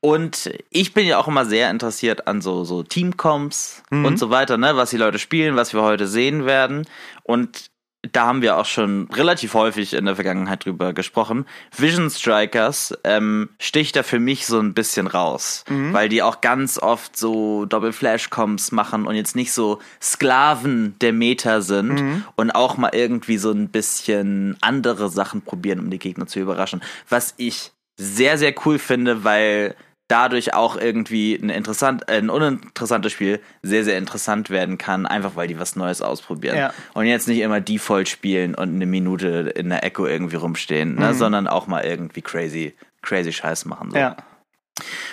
Und 0.00 0.52
ich 0.68 0.92
bin 0.92 1.06
ja 1.06 1.16
auch 1.16 1.28
immer 1.28 1.46
sehr 1.46 1.70
interessiert 1.70 2.26
an 2.26 2.42
so, 2.42 2.64
so 2.64 2.82
Teamcoms 2.82 3.82
mhm. 3.90 4.04
und 4.04 4.18
so 4.18 4.28
weiter, 4.28 4.58
ne, 4.58 4.76
was 4.76 4.90
die 4.90 4.98
Leute 4.98 5.18
spielen, 5.18 5.56
was 5.56 5.72
wir 5.72 5.80
heute 5.82 6.06
sehen 6.06 6.44
werden. 6.44 6.86
Und 7.22 7.69
da 8.12 8.26
haben 8.26 8.40
wir 8.40 8.56
auch 8.56 8.64
schon 8.64 9.08
relativ 9.12 9.52
häufig 9.52 9.92
in 9.92 10.06
der 10.06 10.14
Vergangenheit 10.14 10.64
drüber 10.64 10.94
gesprochen. 10.94 11.44
Vision 11.76 12.08
Strikers 12.08 12.96
ähm, 13.04 13.50
sticht 13.58 13.94
da 13.94 14.02
für 14.02 14.18
mich 14.18 14.46
so 14.46 14.58
ein 14.58 14.72
bisschen 14.72 15.06
raus, 15.06 15.64
mhm. 15.68 15.92
weil 15.92 16.08
die 16.08 16.22
auch 16.22 16.40
ganz 16.40 16.78
oft 16.78 17.16
so 17.16 17.66
Doppel-Flash-Coms 17.66 18.72
machen 18.72 19.06
und 19.06 19.16
jetzt 19.16 19.36
nicht 19.36 19.52
so 19.52 19.80
Sklaven 20.00 20.94
der 21.00 21.12
Meta 21.12 21.60
sind 21.60 22.00
mhm. 22.00 22.24
und 22.36 22.50
auch 22.52 22.78
mal 22.78 22.90
irgendwie 22.94 23.36
so 23.36 23.50
ein 23.52 23.68
bisschen 23.68 24.56
andere 24.62 25.10
Sachen 25.10 25.42
probieren, 25.42 25.80
um 25.80 25.90
die 25.90 25.98
Gegner 25.98 26.26
zu 26.26 26.40
überraschen. 26.40 26.82
Was 27.08 27.34
ich 27.36 27.72
sehr, 27.98 28.38
sehr 28.38 28.54
cool 28.64 28.78
finde, 28.78 29.24
weil 29.24 29.76
dadurch 30.10 30.54
auch 30.54 30.76
irgendwie 30.76 31.34
ein 31.34 31.50
interessant, 31.50 32.08
äh, 32.08 32.18
ein 32.18 32.30
uninteressantes 32.30 33.12
Spiel 33.12 33.40
sehr, 33.62 33.84
sehr 33.84 33.98
interessant 33.98 34.50
werden 34.50 34.78
kann, 34.78 35.06
einfach 35.06 35.36
weil 35.36 35.48
die 35.48 35.58
was 35.58 35.76
Neues 35.76 36.02
ausprobieren. 36.02 36.56
Ja. 36.56 36.72
Und 36.94 37.06
jetzt 37.06 37.28
nicht 37.28 37.40
immer 37.40 37.60
Default 37.60 38.08
spielen 38.08 38.54
und 38.54 38.74
eine 38.74 38.86
Minute 38.86 39.52
in 39.54 39.68
der 39.68 39.84
Echo 39.84 40.06
irgendwie 40.06 40.36
rumstehen, 40.36 40.96
ne, 40.96 41.08
mhm. 41.08 41.14
sondern 41.14 41.46
auch 41.46 41.66
mal 41.66 41.84
irgendwie 41.84 42.22
crazy, 42.22 42.74
crazy 43.02 43.32
Scheiß 43.32 43.64
machen. 43.66 43.90
So. 43.90 43.98
Ja. 43.98 44.16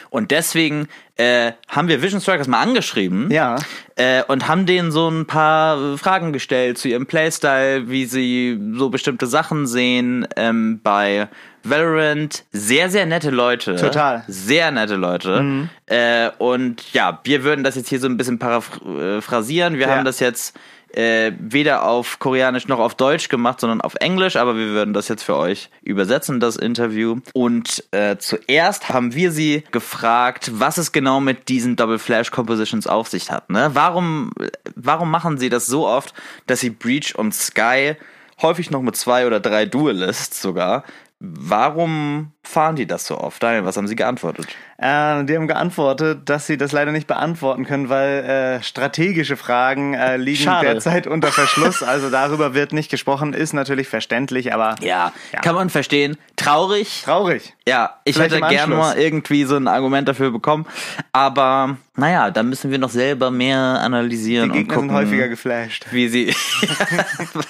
Und 0.09 0.31
deswegen 0.31 0.87
äh, 1.15 1.51
haben 1.67 1.87
wir 1.87 2.01
Vision 2.01 2.21
Strikers 2.21 2.47
mal 2.47 2.61
angeschrieben 2.61 3.29
ja. 3.31 3.57
äh, 3.95 4.23
und 4.23 4.47
haben 4.47 4.65
denen 4.65 4.91
so 4.91 5.09
ein 5.09 5.25
paar 5.25 5.97
Fragen 5.97 6.31
gestellt 6.31 6.77
zu 6.77 6.87
ihrem 6.87 7.05
Playstyle, 7.05 7.89
wie 7.89 8.05
sie 8.05 8.59
so 8.75 8.89
bestimmte 8.89 9.27
Sachen 9.27 9.67
sehen 9.67 10.27
ähm, 10.35 10.79
bei 10.81 11.27
Valorant. 11.69 12.43
Sehr, 12.51 12.89
sehr 12.89 13.05
nette 13.05 13.29
Leute. 13.29 13.75
Total. 13.75 14.23
Sehr 14.27 14.71
nette 14.71 14.95
Leute. 14.95 15.41
Mhm. 15.41 15.69
Äh, 15.85 16.29
und 16.37 16.93
ja, 16.93 17.19
wir 17.23 17.43
würden 17.43 17.63
das 17.63 17.75
jetzt 17.75 17.89
hier 17.89 17.99
so 17.99 18.07
ein 18.07 18.17
bisschen 18.17 18.39
paraphrasieren. 18.39 19.75
Wir 19.75 19.87
ja. 19.87 19.95
haben 19.95 20.05
das 20.05 20.19
jetzt 20.19 20.57
äh, 20.93 21.31
weder 21.39 21.83
auf 21.83 22.19
Koreanisch 22.19 22.67
noch 22.67 22.79
auf 22.79 22.95
Deutsch 22.95 23.29
gemacht, 23.29 23.59
sondern 23.59 23.81
auf 23.81 23.95
Englisch, 23.95 24.35
aber 24.35 24.55
wir 24.55 24.67
würden 24.67 24.93
das 24.93 25.07
jetzt 25.07 25.23
für 25.23 25.35
euch 25.35 25.69
übersetzen, 25.83 26.39
das 26.39 26.55
Interview. 26.55 27.17
Und 27.33 27.83
äh, 27.91 28.17
zuerst 28.17 28.89
haben 28.89 29.13
wir 29.13 29.31
sie 29.31 29.63
gefragt, 29.71 30.51
was 30.53 30.77
es 30.77 30.91
genau 30.91 31.19
mit 31.19 31.49
diesen 31.49 31.75
Double 31.75 31.99
Flash 31.99 32.31
Compositions 32.31 32.87
auf 32.87 33.07
sich 33.07 33.31
hat. 33.31 33.49
Ne? 33.49 33.71
Warum, 33.73 34.31
warum 34.75 35.11
machen 35.11 35.37
sie 35.37 35.49
das 35.49 35.67
so 35.67 35.87
oft, 35.87 36.13
dass 36.47 36.61
sie 36.61 36.69
Breach 36.69 37.15
und 37.15 37.33
Sky 37.33 37.95
häufig 38.41 38.71
noch 38.71 38.81
mit 38.81 38.95
zwei 38.95 39.25
oder 39.27 39.39
drei 39.39 39.65
Duelists 39.65 40.41
sogar 40.41 40.83
Warum 41.19 42.33
fahren 42.43 42.75
die 42.75 42.85
das 42.85 43.07
so 43.07 43.17
oft? 43.17 43.41
Daniel, 43.41 43.65
was 43.65 43.75
haben 43.77 43.87
sie 43.87 43.95
geantwortet? 43.95 44.47
Äh, 44.79 45.23
die 45.25 45.35
haben 45.35 45.47
geantwortet, 45.47 46.29
dass 46.29 46.45
sie 46.45 46.55
das 46.55 46.71
leider 46.71 46.91
nicht 46.91 47.07
beantworten 47.07 47.65
können, 47.65 47.89
weil 47.89 48.23
äh, 48.59 48.63
strategische 48.63 49.35
Fragen 49.35 49.95
äh, 49.95 50.17
liegen 50.17 50.43
Schade. 50.43 50.67
derzeit 50.67 51.07
unter 51.07 51.31
Verschluss. 51.31 51.81
Also 51.81 52.11
darüber 52.11 52.53
wird 52.53 52.73
nicht 52.73 52.91
gesprochen, 52.91 53.33
ist 53.33 53.53
natürlich 53.53 53.87
verständlich, 53.87 54.53
aber. 54.53 54.75
Ja, 54.81 55.13
ja. 55.33 55.39
kann 55.41 55.55
man 55.55 55.71
verstehen. 55.71 56.17
Traurig. 56.35 57.01
Traurig. 57.05 57.55
Ja, 57.67 57.97
ich 58.03 58.15
Vielleicht 58.15 58.35
hätte 58.35 58.47
gerne 58.47 58.75
mal 58.75 58.97
irgendwie 58.97 59.45
so 59.45 59.55
ein 59.55 59.67
Argument 59.67 60.07
dafür 60.07 60.29
bekommen. 60.29 60.67
Aber 61.11 61.77
naja, 61.95 62.29
da 62.29 62.43
müssen 62.43 62.69
wir 62.69 62.77
noch 62.77 62.91
selber 62.91 63.31
mehr 63.31 63.57
analysieren 63.57 64.51
Die 64.51 64.59
Gegner 64.59 64.77
und 64.77 64.87
gucken, 64.87 64.89
sind 64.89 65.07
häufiger 65.07 65.27
geflasht. 65.27 65.87
Wie 65.89 66.07
sie. 66.07 66.27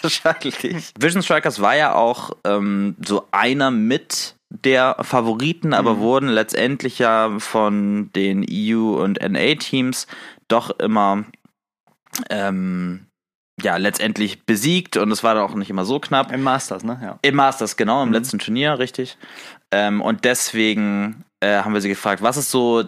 wahrscheinlich. 0.02 0.94
Vision 0.98 1.22
Strikers 1.22 1.62
war 1.62 1.76
ja 1.76 1.94
auch 1.94 2.32
ähm, 2.46 2.96
so 3.06 3.28
einer 3.32 3.70
mit 3.70 4.37
der 4.50 4.98
Favoriten, 5.02 5.74
aber 5.74 5.96
mhm. 5.96 6.00
wurden 6.00 6.30
letztendlich 6.30 7.00
ja 7.00 7.40
von 7.40 8.12
den 8.14 8.46
EU 8.50 9.02
und 9.04 9.20
NA-Teams 9.22 10.08
doch 10.48 10.72
immer 10.80 11.26
ähm, 12.30 13.08
ja 13.62 13.78
letztendlich 13.78 14.46
besiegt 14.46 14.98
und 14.98 15.12
es 15.12 15.24
war 15.24 15.36
dann 15.36 15.44
auch 15.44 15.56
nicht 15.56 15.70
immer 15.70 15.86
so 15.86 16.00
knapp. 16.00 16.32
Im 16.32 16.44
Masters, 16.44 16.84
ne? 16.84 17.00
Ja. 17.02 17.20
Im 17.22 17.36
Masters, 17.36 17.76
genau, 17.76 18.04
im 18.04 18.10
mhm. 18.10 18.16
letzten 18.16 18.40
Turnier, 18.40 18.80
richtig. 18.80 19.18
Ähm, 19.72 20.02
und 20.02 20.24
deswegen 20.24 21.26
äh, 21.40 21.58
haben 21.58 21.74
wir 21.74 21.82
sie 21.82 21.90
gefragt, 21.90 22.22
was 22.22 22.38
ist 22.38 22.52
so 22.52 22.84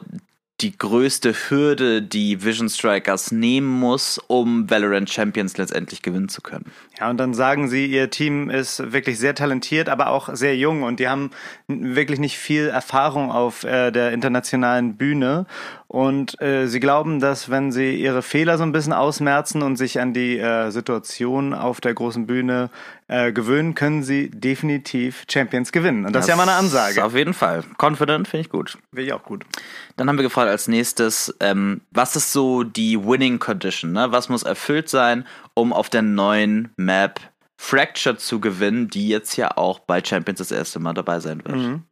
die 0.62 0.78
größte 0.78 1.34
Hürde, 1.34 2.02
die 2.02 2.44
Vision 2.44 2.70
Strikers 2.70 3.32
nehmen 3.32 3.68
muss, 3.68 4.20
um 4.28 4.70
Valorant 4.70 5.10
Champions 5.10 5.58
letztendlich 5.58 6.02
gewinnen 6.02 6.30
zu 6.30 6.42
können. 6.42 6.72
Ja, 7.00 7.10
und 7.10 7.18
dann 7.18 7.34
sagen 7.34 7.70
sie, 7.70 7.86
ihr 7.86 8.10
Team 8.10 8.50
ist 8.50 8.92
wirklich 8.92 9.18
sehr 9.20 9.36
talentiert, 9.36 9.88
aber 9.90 10.10
auch 10.10 10.30
sehr 10.34 10.58
jung 10.58 10.84
und 10.84 11.00
die 11.00 11.08
haben 11.08 11.32
wirklich 11.68 12.20
nicht 12.20 12.38
viel 12.38 12.68
Erfahrung 12.68 13.32
auf 13.32 13.64
äh, 13.64 13.92
der 13.92 14.12
internationalen 14.12 14.98
Bühne. 14.98 15.46
Und 15.92 16.40
äh, 16.40 16.68
sie 16.68 16.80
glauben, 16.80 17.20
dass 17.20 17.50
wenn 17.50 17.72
sie 17.72 18.00
ihre 18.00 18.22
Fehler 18.22 18.60
so 18.60 18.64
ein 18.64 18.72
bisschen 18.72 18.94
ausmerzen 18.94 19.64
und 19.64 19.76
sich 19.76 20.00
an 20.00 20.14
die 20.14 20.38
äh, 20.38 20.70
Situation 20.70 21.56
auf 21.56 21.82
der 21.82 21.96
großen 21.96 22.28
Bühne 22.28 22.70
äh, 23.08 23.32
gewöhnen, 23.32 23.74
können 23.74 24.04
sie 24.04 24.30
definitiv 24.30 25.26
Champions 25.28 25.72
gewinnen. 25.72 26.06
Und 26.06 26.14
das, 26.14 26.22
das 26.22 26.26
ist 26.26 26.30
ja 26.30 26.36
mal 26.36 26.44
eine 26.44 26.60
Ansage. 26.60 27.04
Auf 27.04 27.16
jeden 27.16 27.34
Fall. 27.34 27.64
Confident 27.82 28.28
finde 28.28 28.42
ich 28.42 28.50
gut. 28.52 28.78
Finde 28.92 29.02
ich 29.02 29.14
auch 29.14 29.24
gut. 29.24 29.46
Dann 29.98 30.08
haben 30.08 30.18
wir 30.18 30.24
gefragt 30.24 30.48
als 30.48 30.68
nächstes, 30.68 31.36
ähm, 31.40 31.82
was 31.90 32.16
ist 32.16 32.34
so 32.34 32.62
die 32.62 33.04
Winning 33.04 33.40
Condition? 33.40 33.92
Ne? 33.92 34.12
Was 34.12 34.30
muss 34.30 34.44
erfüllt 34.44 34.90
sein, 34.90 35.26
um 35.56 35.74
auf 35.74 35.90
der 35.90 36.04
neuen 36.04 36.70
Map 36.78 37.20
Fracture 37.62 38.16
zu 38.16 38.40
gewinnen, 38.40 38.88
die 38.88 39.10
jetzt 39.10 39.36
ja 39.36 39.58
auch 39.58 39.80
bei 39.80 40.02
Champions 40.02 40.40
das 40.40 40.50
erste 40.50 40.80
Mal 40.80 40.94
dabei 40.94 41.20
sein 41.20 41.44
wird. 41.44 41.58
Mhm. 41.58 41.84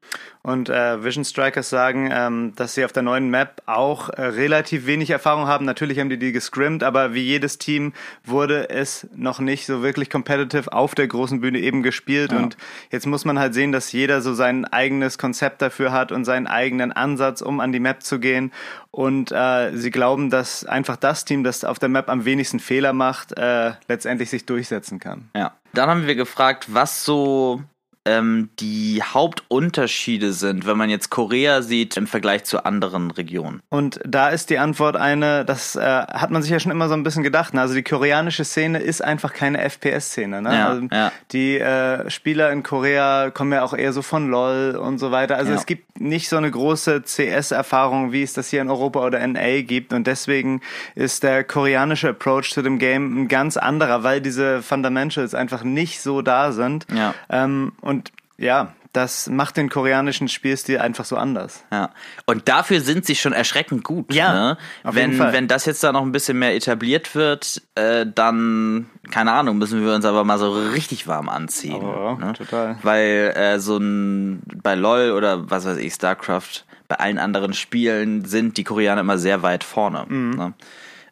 Und 0.47 0.69
äh, 0.69 1.03
Vision 1.03 1.25
Strikers 1.25 1.69
sagen, 1.69 2.09
ähm, 2.09 2.53
dass 2.55 2.73
sie 2.73 2.85
auf 2.85 2.93
der 2.93 3.03
neuen 3.03 3.29
Map 3.29 3.61
auch 3.65 4.07
äh, 4.07 4.21
relativ 4.21 4.85
wenig 4.85 5.09
Erfahrung 5.09 5.45
haben. 5.45 5.65
Natürlich 5.65 5.99
haben 5.99 6.09
die 6.09 6.17
die 6.17 6.31
gescrimmt, 6.31 6.83
aber 6.83 7.13
wie 7.13 7.21
jedes 7.21 7.57
Team 7.57 7.91
wurde 8.23 8.69
es 8.69 9.09
noch 9.13 9.39
nicht 9.39 9.65
so 9.65 9.83
wirklich 9.83 10.09
competitive 10.09 10.71
auf 10.71 10.95
der 10.95 11.09
großen 11.09 11.41
Bühne 11.41 11.59
eben 11.59 11.83
gespielt. 11.83 12.31
Ja. 12.31 12.37
Und 12.37 12.55
jetzt 12.91 13.05
muss 13.07 13.25
man 13.25 13.37
halt 13.37 13.55
sehen, 13.55 13.73
dass 13.73 13.91
jeder 13.91 14.21
so 14.21 14.33
sein 14.33 14.63
eigenes 14.63 15.17
Konzept 15.17 15.61
dafür 15.61 15.91
hat 15.91 16.13
und 16.13 16.23
seinen 16.23 16.47
eigenen 16.47 16.93
Ansatz, 16.93 17.41
um 17.41 17.59
an 17.59 17.73
die 17.73 17.81
Map 17.81 18.01
zu 18.01 18.17
gehen. 18.17 18.53
Und 18.89 19.33
äh, 19.33 19.75
sie 19.75 19.91
glauben, 19.91 20.29
dass 20.29 20.63
einfach 20.63 20.95
das 20.95 21.25
Team, 21.25 21.43
das 21.43 21.65
auf 21.65 21.77
der 21.77 21.89
Map 21.89 22.07
am 22.07 22.23
wenigsten 22.23 22.61
Fehler 22.61 22.93
macht, 22.93 23.37
äh, 23.37 23.73
letztendlich 23.89 24.29
sich 24.29 24.45
durchsetzen 24.45 24.99
kann. 24.99 25.29
Ja. 25.35 25.57
Dann 25.73 25.89
haben 25.89 26.07
wir 26.07 26.15
gefragt, 26.15 26.67
was 26.73 27.03
so 27.03 27.63
ähm, 28.07 28.49
die 28.59 29.03
Hauptunterschiede 29.03 30.31
sind, 30.31 30.65
wenn 30.65 30.77
man 30.77 30.89
jetzt 30.89 31.09
Korea 31.09 31.61
sieht 31.61 31.97
im 31.97 32.07
Vergleich 32.07 32.45
zu 32.45 32.65
anderen 32.65 33.11
Regionen? 33.11 33.61
Und 33.69 33.99
da 34.05 34.29
ist 34.29 34.49
die 34.49 34.57
Antwort 34.57 34.95
eine, 34.95 35.43
das 35.43 35.75
äh, 35.75 35.81
hat 35.81 36.31
man 36.31 36.41
sich 36.41 36.51
ja 36.51 36.59
schon 36.59 36.71
immer 36.71 36.87
so 36.87 36.93
ein 36.93 37.03
bisschen 37.03 37.23
gedacht. 37.23 37.53
Ne? 37.53 37.61
Also 37.61 37.73
die 37.73 37.83
koreanische 37.83 38.45
Szene 38.45 38.79
ist 38.79 39.03
einfach 39.03 39.33
keine 39.33 39.59
FPS-Szene. 39.69 40.41
Ne? 40.41 40.53
Ja, 40.53 40.67
also 40.69 40.87
ja. 40.91 41.11
Die 41.31 41.59
äh, 41.59 42.09
Spieler 42.09 42.51
in 42.51 42.63
Korea 42.63 43.29
kommen 43.31 43.51
ja 43.51 43.63
auch 43.63 43.73
eher 43.73 43.91
so 43.91 44.01
von 44.01 44.29
LOL 44.29 44.77
und 44.81 44.99
so 44.99 45.11
weiter. 45.11 45.35
Also 45.35 45.51
ja. 45.51 45.57
es 45.57 45.65
gibt 45.65 45.99
nicht 45.99 46.29
so 46.29 46.37
eine 46.37 46.49
große 46.49 47.03
CS-Erfahrung, 47.03 48.11
wie 48.11 48.23
es 48.23 48.33
das 48.33 48.49
hier 48.49 48.61
in 48.61 48.69
Europa 48.69 49.05
oder 49.05 49.25
NA 49.25 49.61
gibt. 49.61 49.91
Und 49.91 50.07
deswegen 50.07 50.61
ist 50.95 51.23
der 51.23 51.43
koreanische 51.43 52.09
Approach 52.09 52.51
zu 52.51 52.61
dem 52.61 52.79
Game 52.79 53.23
ein 53.23 53.27
ganz 53.27 53.57
anderer, 53.57 54.03
weil 54.03 54.21
diese 54.21 54.61
Fundamentals 54.61 55.35
einfach 55.35 55.63
nicht 55.63 56.01
so 56.01 56.21
da 56.21 56.51
sind. 56.51 56.85
Ja. 56.93 57.13
Ähm, 57.29 57.73
und 57.81 57.96
ja, 58.37 58.73
das 58.93 59.29
macht 59.29 59.57
den 59.57 59.69
koreanischen 59.69 60.27
Spielstil 60.27 60.79
einfach 60.79 61.05
so 61.05 61.17
anders. 61.17 61.63
Ja. 61.71 61.91
Und 62.25 62.49
dafür 62.49 62.81
sind 62.81 63.05
sie 63.05 63.15
schon 63.15 63.33
erschreckend 63.33 63.83
gut. 63.83 64.13
Ja. 64.13 64.33
Ne? 64.33 64.57
wenn, 64.83 65.19
wenn 65.19 65.47
das 65.47 65.65
jetzt 65.65 65.83
da 65.83 65.91
noch 65.91 66.01
ein 66.01 66.11
bisschen 66.11 66.39
mehr 66.39 66.55
etabliert 66.55 67.13
wird, 67.13 67.61
äh, 67.75 68.05
dann, 68.07 68.89
keine 69.11 69.33
Ahnung, 69.33 69.57
müssen 69.57 69.85
wir 69.85 69.93
uns 69.93 70.05
aber 70.05 70.23
mal 70.23 70.39
so 70.39 70.51
richtig 70.51 71.07
warm 71.07 71.29
anziehen. 71.29 71.83
Oh, 71.83 72.15
ne? 72.15 72.33
Total. 72.33 72.77
Weil 72.81 73.33
äh, 73.35 73.59
so 73.59 73.77
ein 73.77 74.41
bei 74.63 74.75
LOL 74.75 75.11
oder 75.11 75.49
was 75.49 75.65
weiß 75.65 75.77
ich, 75.77 75.93
StarCraft, 75.93 76.65
bei 76.87 76.95
allen 76.95 77.19
anderen 77.19 77.53
Spielen 77.53 78.25
sind 78.25 78.57
die 78.57 78.63
Koreaner 78.63 79.01
immer 79.01 79.17
sehr 79.17 79.43
weit 79.43 79.63
vorne. 79.63 80.05
Mhm. 80.07 80.35
Ne? 80.35 80.53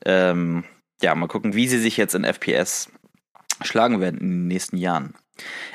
Ähm, 0.05 0.63
ja, 1.01 1.13
mal 1.13 1.27
gucken, 1.27 1.53
wie 1.53 1.67
sie 1.67 1.79
sich 1.79 1.97
jetzt 1.97 2.15
in 2.15 2.23
FPS 2.23 2.89
schlagen 3.61 3.99
werden 3.99 4.19
in 4.19 4.29
den 4.29 4.47
nächsten 4.47 4.77
Jahren. 4.77 5.13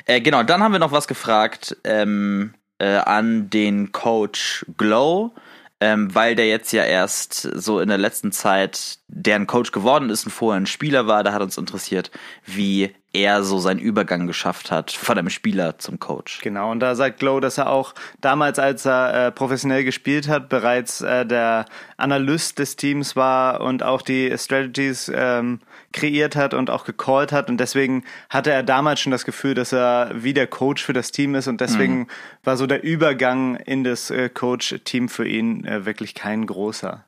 Äh, 0.05 0.21
genau, 0.21 0.43
dann 0.43 0.63
haben 0.63 0.71
wir 0.71 0.79
noch 0.79 0.91
was 0.91 1.07
gefragt 1.07 1.77
ähm, 1.83 2.53
äh, 2.79 2.95
an 2.97 3.49
den 3.49 3.91
Coach 3.91 4.65
Glow, 4.77 5.31
ähm, 5.79 6.13
weil 6.13 6.35
der 6.35 6.47
jetzt 6.47 6.71
ja 6.71 6.83
erst 6.83 7.33
so 7.41 7.79
in 7.79 7.89
der 7.89 7.97
letzten 7.97 8.31
Zeit 8.31 8.99
deren 9.07 9.47
Coach 9.47 9.71
geworden 9.71 10.09
ist 10.09 10.25
und 10.25 10.31
vorher 10.31 10.59
ein 10.59 10.67
Spieler 10.67 11.07
war. 11.07 11.23
Da 11.23 11.33
hat 11.33 11.41
uns 11.41 11.57
interessiert, 11.57 12.11
wie 12.45 12.93
er 13.13 13.43
so 13.43 13.59
seinen 13.59 13.79
Übergang 13.79 14.25
geschafft 14.25 14.71
hat 14.71 14.91
von 14.91 15.17
einem 15.17 15.29
Spieler 15.29 15.77
zum 15.79 15.99
Coach. 15.99 16.39
Genau, 16.41 16.71
und 16.71 16.79
da 16.79 16.95
sagt 16.95 17.19
Glow, 17.19 17.39
dass 17.39 17.57
er 17.57 17.69
auch 17.69 17.93
damals, 18.21 18.57
als 18.57 18.85
er 18.85 19.27
äh, 19.27 19.31
professionell 19.31 19.83
gespielt 19.83 20.27
hat, 20.27 20.49
bereits 20.49 21.01
äh, 21.01 21.25
der 21.25 21.65
Analyst 21.97 22.59
des 22.59 22.77
Teams 22.77 23.15
war 23.15 23.61
und 23.61 23.83
auch 23.83 24.01
die 24.01 24.33
Strategies 24.37 25.11
ähm, 25.13 25.59
kreiert 25.91 26.35
hat 26.35 26.53
und 26.53 26.69
auch 26.69 26.85
gecallt 26.85 27.31
hat. 27.31 27.49
Und 27.49 27.57
deswegen 27.57 28.03
hatte 28.29 28.51
er 28.51 28.63
damals 28.63 28.99
schon 28.99 29.11
das 29.11 29.25
Gefühl, 29.25 29.53
dass 29.53 29.71
er 29.71 30.11
wie 30.13 30.33
der 30.33 30.47
Coach 30.47 30.83
für 30.83 30.93
das 30.93 31.11
Team 31.11 31.35
ist. 31.35 31.47
Und 31.47 31.61
deswegen 31.61 31.99
mhm. 31.99 32.07
war 32.43 32.57
so 32.57 32.67
der 32.67 32.83
Übergang 32.83 33.55
in 33.55 33.83
das 33.83 34.09
äh, 34.09 34.29
Coach-Team 34.29 35.09
für 35.09 35.27
ihn 35.27 35.65
äh, 35.65 35.85
wirklich 35.85 36.15
kein 36.15 36.45
großer. 36.45 37.05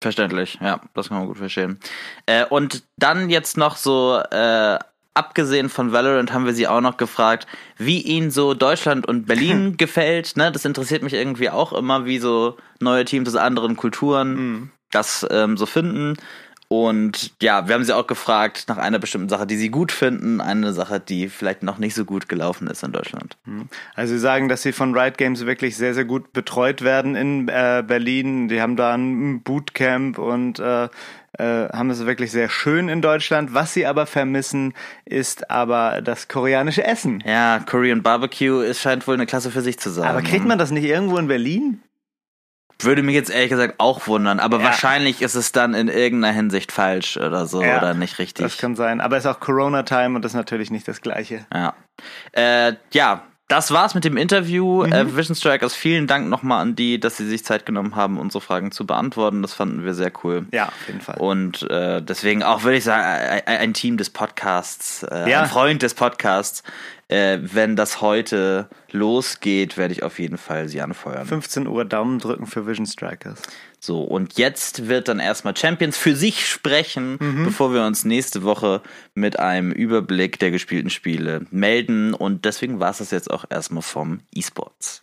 Verständlich, 0.00 0.58
ja, 0.60 0.80
das 0.94 1.08
kann 1.08 1.18
man 1.18 1.26
gut 1.26 1.38
verstehen. 1.38 1.80
Äh, 2.26 2.44
und 2.44 2.84
dann 2.96 3.30
jetzt 3.30 3.56
noch 3.56 3.76
so 3.76 4.20
äh, 4.30 4.78
abgesehen 5.18 5.68
von 5.68 5.92
Valorant 5.92 6.32
haben 6.32 6.46
wir 6.46 6.54
sie 6.54 6.68
auch 6.68 6.80
noch 6.80 6.96
gefragt, 6.96 7.48
wie 7.76 8.00
ihnen 8.00 8.30
so 8.30 8.54
Deutschland 8.54 9.06
und 9.06 9.26
Berlin 9.26 9.76
gefällt. 9.76 10.36
Ne? 10.36 10.52
Das 10.52 10.64
interessiert 10.64 11.02
mich 11.02 11.14
irgendwie 11.14 11.50
auch 11.50 11.72
immer, 11.72 12.04
wie 12.04 12.20
so 12.20 12.56
neue 12.78 13.04
Teams 13.04 13.28
aus 13.28 13.34
anderen 13.34 13.76
Kulturen 13.76 14.34
mhm. 14.34 14.70
das 14.92 15.26
ähm, 15.30 15.56
so 15.56 15.66
finden. 15.66 16.16
Und 16.70 17.32
ja, 17.40 17.66
wir 17.66 17.74
haben 17.74 17.84
sie 17.84 17.96
auch 17.96 18.06
gefragt 18.06 18.66
nach 18.68 18.76
einer 18.76 18.98
bestimmten 18.98 19.30
Sache, 19.30 19.46
die 19.46 19.56
sie 19.56 19.70
gut 19.70 19.90
finden, 19.90 20.42
eine 20.42 20.74
Sache, 20.74 21.00
die 21.00 21.30
vielleicht 21.30 21.62
noch 21.62 21.78
nicht 21.78 21.94
so 21.94 22.04
gut 22.04 22.28
gelaufen 22.28 22.68
ist 22.68 22.82
in 22.82 22.92
Deutschland. 22.92 23.38
Mhm. 23.46 23.70
Also 23.94 24.12
sie 24.12 24.20
sagen, 24.20 24.50
dass 24.50 24.62
sie 24.62 24.72
von 24.72 24.94
Riot 24.94 25.16
Games 25.16 25.46
wirklich 25.46 25.78
sehr, 25.78 25.94
sehr 25.94 26.04
gut 26.04 26.34
betreut 26.34 26.82
werden 26.82 27.16
in 27.16 27.48
äh, 27.48 27.82
Berlin. 27.86 28.48
Die 28.48 28.60
haben 28.60 28.76
da 28.76 28.92
ein 28.92 29.40
Bootcamp 29.42 30.18
und 30.18 30.58
äh, 30.58 30.88
äh, 31.38 31.68
haben 31.70 31.88
es 31.88 32.04
wirklich 32.04 32.32
sehr 32.32 32.50
schön 32.50 32.90
in 32.90 33.00
Deutschland. 33.00 33.54
Was 33.54 33.72
sie 33.72 33.86
aber 33.86 34.04
vermissen, 34.04 34.74
ist 35.06 35.50
aber 35.50 36.02
das 36.02 36.28
koreanische 36.28 36.84
Essen. 36.84 37.22
Ja, 37.24 37.60
Korean 37.60 38.02
Barbecue 38.02 38.60
ist, 38.60 38.82
scheint 38.82 39.06
wohl 39.06 39.14
eine 39.14 39.24
Klasse 39.24 39.50
für 39.50 39.62
sich 39.62 39.78
zu 39.78 39.88
sein. 39.88 40.06
Aber 40.06 40.20
kriegt 40.20 40.44
man 40.44 40.58
das 40.58 40.70
nicht 40.70 40.84
irgendwo 40.84 41.16
in 41.16 41.28
Berlin? 41.28 41.80
Würde 42.80 43.02
mich 43.02 43.14
jetzt 43.14 43.30
ehrlich 43.30 43.50
gesagt 43.50 43.74
auch 43.78 44.06
wundern, 44.06 44.38
aber 44.38 44.58
ja. 44.58 44.64
wahrscheinlich 44.64 45.20
ist 45.20 45.34
es 45.34 45.50
dann 45.50 45.74
in 45.74 45.88
irgendeiner 45.88 46.32
Hinsicht 46.32 46.70
falsch 46.70 47.16
oder 47.16 47.46
so 47.46 47.60
ja, 47.62 47.78
oder 47.78 47.94
nicht 47.94 48.18
richtig. 48.20 48.44
Das 48.44 48.56
kann 48.56 48.76
sein, 48.76 49.00
aber 49.00 49.16
es 49.16 49.24
ist 49.24 49.30
auch 49.30 49.40
Corona-Time 49.40 50.14
und 50.14 50.22
das 50.22 50.32
ist 50.32 50.36
natürlich 50.36 50.70
nicht 50.70 50.86
das 50.86 51.00
Gleiche. 51.00 51.44
Ja. 51.52 51.74
Äh, 52.32 52.74
ja, 52.92 53.24
das 53.48 53.72
war's 53.72 53.94
mit 53.94 54.04
dem 54.04 54.18
Interview. 54.18 54.84
Mhm. 54.84 54.92
Äh, 54.92 55.16
Vision 55.16 55.34
Strikers, 55.34 55.74
vielen 55.74 56.06
Dank 56.06 56.28
nochmal 56.28 56.60
an 56.60 56.76
die, 56.76 57.00
dass 57.00 57.16
sie 57.16 57.26
sich 57.26 57.44
Zeit 57.44 57.64
genommen 57.64 57.96
haben, 57.96 58.18
unsere 58.18 58.42
Fragen 58.42 58.72
zu 58.72 58.86
beantworten. 58.86 59.40
Das 59.40 59.54
fanden 59.54 59.84
wir 59.84 59.94
sehr 59.94 60.12
cool. 60.22 60.46
Ja, 60.52 60.66
auf 60.66 60.86
jeden 60.86 61.00
Fall. 61.00 61.16
Und 61.18 61.68
äh, 61.70 62.02
deswegen 62.02 62.42
auch, 62.42 62.62
würde 62.62 62.76
ich 62.76 62.84
sagen, 62.84 63.42
ein, 63.46 63.72
Team 63.72 63.96
des 63.96 64.10
Podcasts, 64.10 65.02
äh, 65.02 65.30
ja. 65.30 65.42
ein 65.42 65.48
Freund 65.48 65.82
des 65.82 65.94
Podcasts. 65.94 66.62
Äh, 67.08 67.38
wenn 67.40 67.74
das 67.74 68.02
heute 68.02 68.68
losgeht, 68.90 69.78
werde 69.78 69.92
ich 69.92 70.02
auf 70.02 70.18
jeden 70.18 70.36
Fall 70.36 70.68
sie 70.68 70.82
anfeuern. 70.82 71.26
15 71.26 71.66
Uhr 71.66 71.86
Daumen 71.86 72.18
drücken 72.18 72.46
für 72.46 72.66
Vision 72.66 72.86
Strikers. 72.86 73.40
So, 73.80 74.02
und 74.02 74.36
jetzt 74.36 74.88
wird 74.88 75.08
dann 75.08 75.18
erstmal 75.18 75.56
Champions 75.56 75.96
für 75.96 76.14
sich 76.14 76.46
sprechen, 76.46 77.16
mhm. 77.18 77.44
bevor 77.44 77.72
wir 77.72 77.86
uns 77.86 78.04
nächste 78.04 78.42
Woche 78.42 78.82
mit 79.14 79.38
einem 79.38 79.72
Überblick 79.72 80.38
der 80.38 80.50
gespielten 80.50 80.90
Spiele 80.90 81.46
melden. 81.50 82.12
Und 82.12 82.44
deswegen 82.44 82.78
war 82.78 82.90
es 82.90 82.98
das 82.98 83.10
jetzt 83.10 83.30
auch 83.30 83.46
erstmal 83.48 83.82
vom 83.82 84.20
E-Sports. 84.34 85.02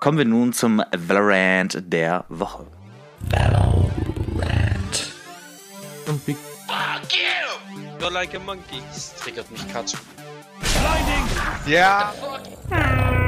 Kommen 0.00 0.18
wir 0.18 0.24
nun 0.26 0.52
zum 0.52 0.82
Valorant 0.96 1.82
der 1.86 2.24
Woche. 2.28 2.66
Valorant. 3.30 3.80
You! 6.26 6.49
You're 8.00 8.10
like 8.10 8.34
a 8.34 8.38
monkey. 8.38 8.80
Das 8.88 9.14
triggert 9.16 9.50
mich 9.50 9.68
Katsu. 9.70 9.98
Blinding! 10.58 11.28
Ja. 11.66 12.14
Yeah. 12.70 13.19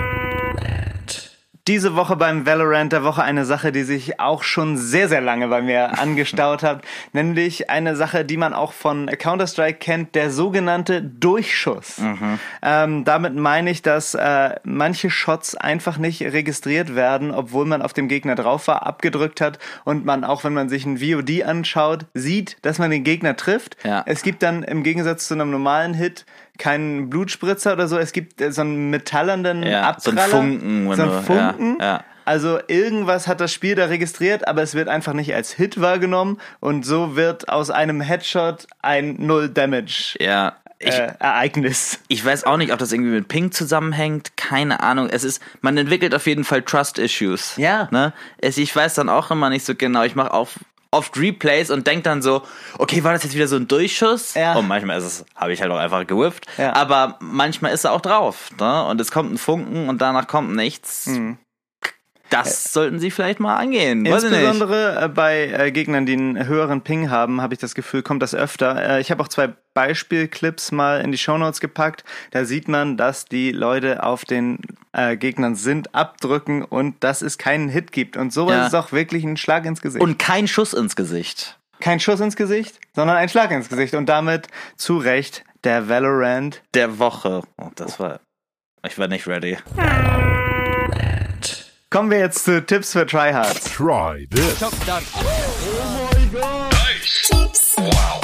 Diese 1.69 1.95
Woche 1.95 2.17
beim 2.17 2.45
Valorant 2.45 2.93
der 2.93 3.05
Woche 3.05 3.23
eine 3.23 3.45
Sache, 3.45 3.71
die 3.71 3.85
sich 3.85 4.19
auch 4.19 4.43
schon 4.43 4.77
sehr, 4.77 5.09
sehr 5.09 5.21
lange 5.21 5.47
bei 5.47 5.63
mir 5.63 5.97
angestaut 6.01 6.65
hat. 6.65 6.83
Nämlich 7.13 7.71
eine 7.71 7.95
Sache, 7.95 8.25
die 8.25 8.37
man 8.37 8.53
auch 8.53 8.73
von 8.73 9.07
Counter-Strike 9.07 9.79
kennt, 9.79 10.17
der 10.17 10.31
sogenannte 10.33 11.01
Durchschuss. 11.03 11.99
Mhm. 11.99 12.41
Ähm, 12.63 13.05
damit 13.05 13.37
meine 13.37 13.71
ich, 13.71 13.81
dass 13.81 14.15
äh, 14.15 14.57
manche 14.65 15.09
Shots 15.09 15.55
einfach 15.55 15.99
nicht 15.99 16.23
registriert 16.23 16.97
werden, 16.97 17.31
obwohl 17.31 17.65
man 17.65 17.81
auf 17.81 17.93
dem 17.93 18.09
Gegner 18.09 18.35
drauf 18.35 18.67
war, 18.67 18.85
abgedrückt 18.85 19.41
hat 19.41 19.61
und 19.85 20.05
man 20.05 20.25
auch, 20.25 20.43
wenn 20.43 20.55
man 20.55 20.69
sich 20.69 20.85
ein 20.85 20.99
VOD 20.99 21.45
anschaut, 21.45 22.07
sieht, 22.13 22.57
dass 22.63 22.81
man 22.81 22.91
den 22.91 23.05
Gegner 23.05 23.37
trifft. 23.37 23.77
Ja. 23.85 24.03
Es 24.07 24.23
gibt 24.23 24.43
dann 24.43 24.65
im 24.65 24.83
Gegensatz 24.83 25.29
zu 25.29 25.35
einem 25.35 25.53
normalen 25.53 25.95
Hit 25.95 26.27
keinen 26.59 27.11
Blutspritzer 27.11 27.73
oder 27.73 27.89
so. 27.89 27.99
Es 27.99 28.13
gibt 28.13 28.41
äh, 28.41 28.53
so 28.53 28.63
einen 28.63 28.91
metallernden 28.91 29.63
ja, 29.63 29.89
Abpraller. 29.89 30.29
So 30.29 30.37
ein 30.37 30.59
Funken. 30.61 30.95
So 30.95 31.03
ein 31.03 31.23
Funken. 31.23 31.77
Ja, 31.81 31.87
ja. 31.87 32.05
Also 32.25 32.61
irgendwas 32.69 33.27
hat 33.27 33.41
das 33.41 33.53
Spiel 33.53 33.75
da 33.75 33.87
registriert, 33.87 34.47
aber 34.47 34.63
es 34.63 34.75
wird 34.75 34.89
einfach 34.89 35.13
nicht 35.13 35.35
als 35.35 35.53
Hit 35.53 35.81
wahrgenommen 35.81 36.39
und 36.61 36.87
so 36.87 37.17
wird 37.17 37.49
aus 37.49 37.71
einem 37.71 38.01
Headshot 38.01 38.67
ein 38.81 39.17
Null 39.19 39.49
Damage. 39.49 40.17
Ja. 40.21 40.57
Ich, 40.79 40.95
äh, 40.95 41.15
Ereignis. 41.21 42.01
Ich 42.09 42.25
weiß 42.25 42.45
auch 42.45 42.57
nicht, 42.57 42.73
ob 42.73 42.79
das 42.79 42.93
irgendwie 42.93 43.13
mit 43.13 43.29
Ping 43.29 43.53
zusammenhängt. 43.53 44.37
Keine 44.37 44.81
Ahnung. 44.81 45.09
Es 45.11 45.23
ist, 45.23 45.41
man 45.61 45.77
entwickelt 45.77 46.13
auf 46.13 46.27
jeden 46.27 46.43
Fall 46.43 46.63
Trust 46.63 46.99
Issues. 46.99 47.57
Ja. 47.57 47.89
Ne? 47.93 48.13
Es, 48.39 48.59
ich 48.59 48.75
weiß 48.75 48.95
dann 48.95 49.09
auch 49.09 49.31
immer 49.31 49.49
nicht 49.49 49.65
so 49.65 49.77
genau. 49.77 50.03
Ich 50.03 50.17
mache 50.17 50.33
auf 50.33 50.59
oft 50.93 51.17
Replays 51.19 51.71
und 51.71 51.87
denkt 51.87 52.07
dann 52.07 52.23
so, 52.23 52.43
okay, 52.79 53.03
war 53.03 53.13
das 53.13 53.25
jetzt 53.25 53.35
wieder 53.35 53.49
so 53.49 53.57
ein 53.57 53.67
Durchschuss? 53.67 54.35
Ja. 54.35 54.55
Und 54.55 54.69
manchmal 54.69 54.99
ist 54.99 55.05
es, 55.05 55.25
habe 55.35 55.53
ich 55.53 55.61
halt 55.61 55.73
auch 55.73 55.79
einfach 55.79 56.07
gewifft. 56.07 56.47
Ja. 56.59 56.75
Aber 56.75 57.17
manchmal 57.21 57.73
ist 57.73 57.85
er 57.85 57.93
auch 57.93 58.01
drauf. 58.01 58.51
Ne? 58.61 58.85
Und 58.85 59.01
es 59.01 59.11
kommt 59.11 59.33
ein 59.33 59.39
Funken 59.39 59.89
und 59.89 60.01
danach 60.01 60.29
kommt 60.29 60.55
nichts. 60.55 61.07
Mhm. 61.07 61.39
Das 62.33 62.73
sollten 62.73 62.99
sie 62.99 63.11
vielleicht 63.11 63.41
mal 63.41 63.57
angehen. 63.57 64.07
Insbesondere 64.07 65.05
äh, 65.05 65.09
bei 65.09 65.49
äh, 65.49 65.71
Gegnern, 65.71 66.07
die 66.07 66.15
einen 66.15 66.47
höheren 66.47 66.81
Ping 66.83 67.11
haben, 67.11 67.41
habe 67.41 67.55
ich 67.55 67.61
das 67.61 67.75
Gefühl, 67.75 68.03
kommt 68.03 68.23
das 68.23 68.35
öfter. 68.35 68.97
Äh, 68.97 69.01
ich 69.01 69.11
habe 69.11 69.23
auch 69.23 69.29
zwei 69.29 69.53
Beispielclips 69.75 70.73
mal 70.73 71.01
in 71.01 71.13
die 71.13 71.19
Shownotes 71.19 71.61
gepackt. 71.61 72.05
Da 72.31 72.45
sieht 72.45 72.69
man, 72.69 72.97
dass 72.97 73.27
die 73.27 73.53
Leute 73.53 74.03
auf 74.03 74.25
den 74.25 74.59
äh, 74.93 75.17
Gegnern 75.17 75.55
sind, 75.55 75.95
abdrücken 75.95 76.65
und 76.65 77.03
dass 77.05 77.23
es 77.23 77.39
keinen 77.39 77.69
Hit 77.69 77.93
gibt. 77.93 78.17
Und 78.17 78.33
sowas 78.33 78.55
ja. 78.55 78.67
ist 78.67 78.75
auch 78.75 78.93
wirklich 78.93 79.25
ein 79.25 79.37
Schlag 79.37 79.65
ins 79.65 79.81
Gesicht. 79.81 80.03
Und 80.03 80.19
kein 80.19 80.49
Schuss 80.49 80.73
ins 80.73 80.97
Gesicht. 80.97 81.59
Kein 81.81 82.01
Schuss 82.01 82.21
ins 82.21 82.37
Gesicht, 82.37 82.79
sondern 82.95 83.17
ein 83.17 83.29
Schlag 83.29 83.51
ins 83.51 83.69
Gesicht. 83.69 83.95
Und 83.95 84.09
damit 84.09 84.49
zu 84.77 84.99
Recht 84.99 85.45
der 85.65 85.89
Valorant 85.89 86.63
der 86.75 86.99
Woche. 86.99 87.43
Oh, 87.59 87.71
das 87.75 87.99
war. 87.99 88.21
Ich 88.87 88.99
war 88.99 89.09
nicht 89.09 89.27
ready. 89.27 89.59
Kommen 91.93 92.11
wir 92.11 92.21
jetzt 92.21 92.47
zu 92.47 92.65
Tipps 92.65 92.93
für 92.93 93.05
Tryhards. 93.05 93.71
Try 93.71 94.27
this. 94.31 94.59
Top 94.59 94.73
done. 94.87 95.03
Oh 95.15 96.09
my 96.17 96.27
god. 96.33 96.73
Nice. 96.73 97.29
Tipps. 97.29 97.75
Wow. 97.77 98.23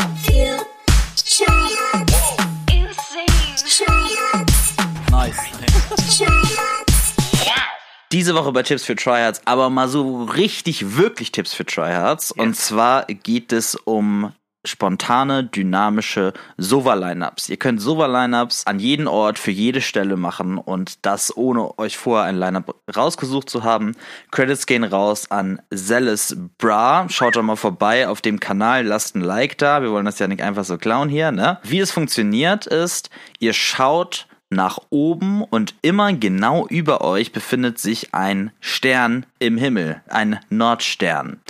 Diese 8.11 8.35
Woche 8.35 8.53
bei 8.53 8.63
Tipps 8.63 8.85
für 8.85 8.97
Tryhards, 8.97 9.43
aber 9.45 9.69
mal 9.69 9.87
so 9.87 10.25
richtig, 10.25 10.97
wirklich 10.97 11.31
Tipps 11.31 11.53
für 11.53 11.67
Tryhards. 11.67 12.31
Yes. 12.31 12.43
Und 12.43 12.57
zwar 12.57 13.05
geht 13.05 13.53
es 13.53 13.75
um 13.75 14.33
spontane, 14.69 15.45
dynamische 15.45 16.33
Sova-Lineups. 16.57 17.49
Ihr 17.49 17.57
könnt 17.57 17.81
Sova-Lineups 17.81 18.67
an 18.67 18.79
jeden 18.79 19.09
Ort 19.09 19.39
für 19.39 19.51
jede 19.51 19.81
Stelle 19.81 20.17
machen 20.17 20.59
und 20.59 21.05
das 21.07 21.37
ohne 21.37 21.79
euch 21.79 21.97
vorher 21.97 22.27
ein 22.27 22.37
Lineup 22.37 22.77
rausgesucht 22.95 23.51
zu 23.51 23.65
haben. 23.65 23.97
Credits 24.31 24.67
gehen 24.67 24.85
raus 24.85 25.31
an 25.31 25.61
Zealous 25.75 26.37
Bra. 26.59 27.07
Schaut 27.09 27.37
doch 27.37 27.43
mal 27.43 27.57
vorbei 27.57 28.09
auf 28.09 28.21
dem 28.21 28.41
Kanal, 28.41 28.87
lasst 28.87 29.17
ein 29.17 29.21
Like 29.21 29.59
da. 29.59 29.83
Wir 29.83 29.91
wollen 29.91 30.07
das 30.07 30.19
ja 30.19 30.29
nicht 30.29 30.43
einfach 30.43 30.65
so 30.65 30.79
klauen 30.79 31.09
hier, 31.09 31.33
ne? 31.33 31.59
Wie 31.63 31.81
es 31.81 31.91
funktioniert 31.91 32.67
ist, 32.67 33.11
ihr 33.39 33.53
schaut 33.53 34.27
nach 34.51 34.79
oben 34.91 35.43
und 35.43 35.75
immer 35.83 36.13
genau 36.15 36.67
über 36.69 37.03
euch 37.03 37.33
befindet 37.33 37.79
sich 37.79 38.15
ein 38.15 38.51
Stern 38.61 39.27
im 39.39 39.59
Himmel, 39.59 40.01
ein 40.09 40.41
Nordstern. 40.49 41.41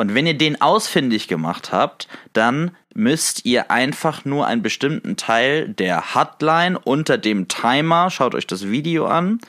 Und 0.00 0.14
wenn 0.14 0.26
ihr 0.26 0.32
den 0.32 0.62
ausfindig 0.62 1.28
gemacht 1.28 1.72
habt, 1.72 2.08
dann 2.32 2.70
müsst 2.94 3.44
ihr 3.44 3.70
einfach 3.70 4.24
nur 4.24 4.46
einen 4.46 4.62
bestimmten 4.62 5.18
Teil 5.18 5.68
der 5.68 6.14
Hotline 6.14 6.78
unter 6.78 7.18
dem 7.18 7.48
Timer, 7.48 8.08
schaut 8.08 8.34
euch 8.34 8.46
das 8.46 8.66
Video 8.70 9.04
an, 9.04 9.40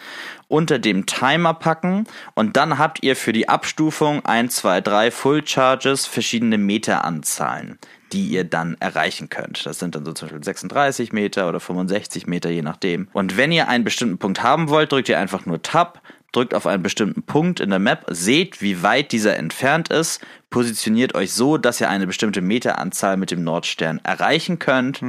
unter 0.49 0.77
dem 0.77 1.05
Timer 1.05 1.53
packen 1.53 2.03
und 2.33 2.57
dann 2.57 2.77
habt 2.77 3.01
ihr 3.01 3.15
für 3.15 3.31
die 3.31 3.47
Abstufung 3.47 4.25
1, 4.25 4.53
2, 4.57 4.81
3 4.81 5.11
Full 5.11 5.47
Charges 5.47 6.05
verschiedene 6.05 6.57
Meteranzahlen 6.57 7.79
die 8.11 8.27
ihr 8.27 8.43
dann 8.43 8.75
erreichen 8.81 9.29
könnt. 9.29 9.65
Das 9.65 9.79
sind 9.79 9.95
dann 9.95 10.03
so 10.03 10.11
zum 10.11 10.27
Beispiel 10.27 10.43
36 10.43 11.13
Meter 11.13 11.47
oder 11.47 11.61
65 11.61 12.27
Meter, 12.27 12.49
je 12.49 12.61
nachdem. 12.61 13.07
Und 13.13 13.37
wenn 13.37 13.53
ihr 13.53 13.69
einen 13.69 13.85
bestimmten 13.85 14.17
Punkt 14.17 14.43
haben 14.43 14.67
wollt, 14.67 14.91
drückt 14.91 15.07
ihr 15.07 15.17
einfach 15.17 15.45
nur 15.45 15.61
Tab, 15.61 16.01
drückt 16.31 16.53
auf 16.53 16.65
einen 16.65 16.83
bestimmten 16.83 17.23
Punkt 17.23 17.59
in 17.59 17.69
der 17.69 17.79
Map, 17.79 18.05
seht, 18.09 18.61
wie 18.61 18.83
weit 18.83 19.11
dieser 19.11 19.37
entfernt 19.37 19.89
ist, 19.89 20.21
positioniert 20.49 21.15
euch 21.15 21.33
so, 21.33 21.57
dass 21.57 21.81
ihr 21.81 21.89
eine 21.89 22.07
bestimmte 22.07 22.41
Meteranzahl 22.41 23.17
mit 23.17 23.31
dem 23.31 23.43
Nordstern 23.43 23.99
erreichen 24.03 24.59
könnt, 24.59 25.01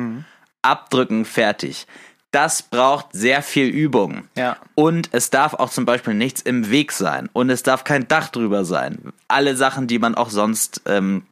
abdrücken, 0.63 1.25
fertig. 1.25 1.87
Das 2.31 2.63
braucht 2.63 3.09
sehr 3.13 3.43
viel 3.43 3.67
Übung. 3.67 4.25
Ja. 4.37 4.57
Und 4.75 5.11
es 5.13 5.29
darf 5.29 5.53
auch 5.53 5.69
zum 5.69 5.85
Beispiel 5.85 6.15
nichts 6.15 6.41
im 6.41 6.71
Weg 6.71 6.93
sein. 6.93 7.29
Und 7.35 7.51
es 7.51 7.63
darf 7.63 7.85
kein 7.85 8.09
Dach 8.09 8.29
drüber 8.29 8.65
sein. 8.65 9.13
Alle 9.29 9.55
Sachen, 9.55 9.87
die 9.87 9.99
man 9.99 10.15
auch 10.15 10.31
sonst 10.31 10.81
ähm, 10.87 11.27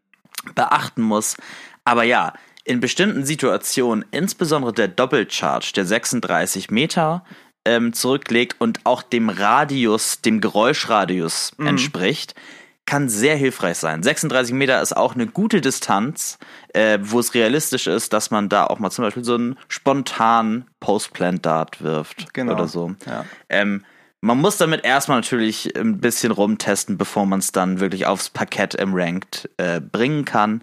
beachten 0.54 1.00
muss. 1.00 1.38
Aber 1.84 2.02
ja, 2.02 2.34
in 2.64 2.80
bestimmten 2.80 3.24
Situationen, 3.24 4.04
insbesondere 4.10 4.74
der 4.74 4.88
Doppelcharge, 4.88 5.72
der 5.74 5.86
36 5.86 6.70
Meter 6.70 7.24
ähm, 7.64 7.92
zurücklegt 7.92 8.56
und 8.60 8.80
auch 8.84 9.02
dem 9.02 9.28
Radius, 9.28 10.20
dem 10.22 10.40
Geräuschradius 10.40 11.52
entspricht, 11.58 12.34
kann 12.86 13.08
sehr 13.08 13.36
hilfreich 13.36 13.76
sein. 13.78 14.02
36 14.02 14.52
Meter 14.54 14.82
ist 14.82 14.96
auch 14.96 15.14
eine 15.14 15.26
gute 15.26 15.60
Distanz, 15.60 16.38
äh, 16.74 16.98
wo 17.02 17.20
es 17.20 17.34
realistisch 17.34 17.86
ist, 17.86 18.12
dass 18.12 18.30
man 18.32 18.48
da 18.48 18.66
auch 18.66 18.78
mal 18.80 18.90
zum 18.90 19.04
Beispiel 19.04 19.22
so 19.24 19.34
einen 19.34 19.56
spontanen 19.68 20.66
Postplant-Dart 20.80 21.82
wirft 21.82 22.34
Genau, 22.34 22.54
oder 22.54 22.66
so. 22.66 22.94
ja. 23.06 23.24
Ähm, 23.48 23.84
man 24.22 24.38
muss 24.38 24.56
damit 24.58 24.84
erstmal 24.84 25.18
natürlich 25.18 25.74
ein 25.78 25.98
bisschen 25.98 26.30
rumtesten, 26.32 26.98
bevor 26.98 27.24
man 27.26 27.38
es 27.38 27.52
dann 27.52 27.80
wirklich 27.80 28.06
aufs 28.06 28.28
Parkett 28.28 28.74
im 28.74 28.92
Ranked 28.94 29.48
äh, 29.56 29.80
bringen 29.80 30.24
kann. 30.24 30.62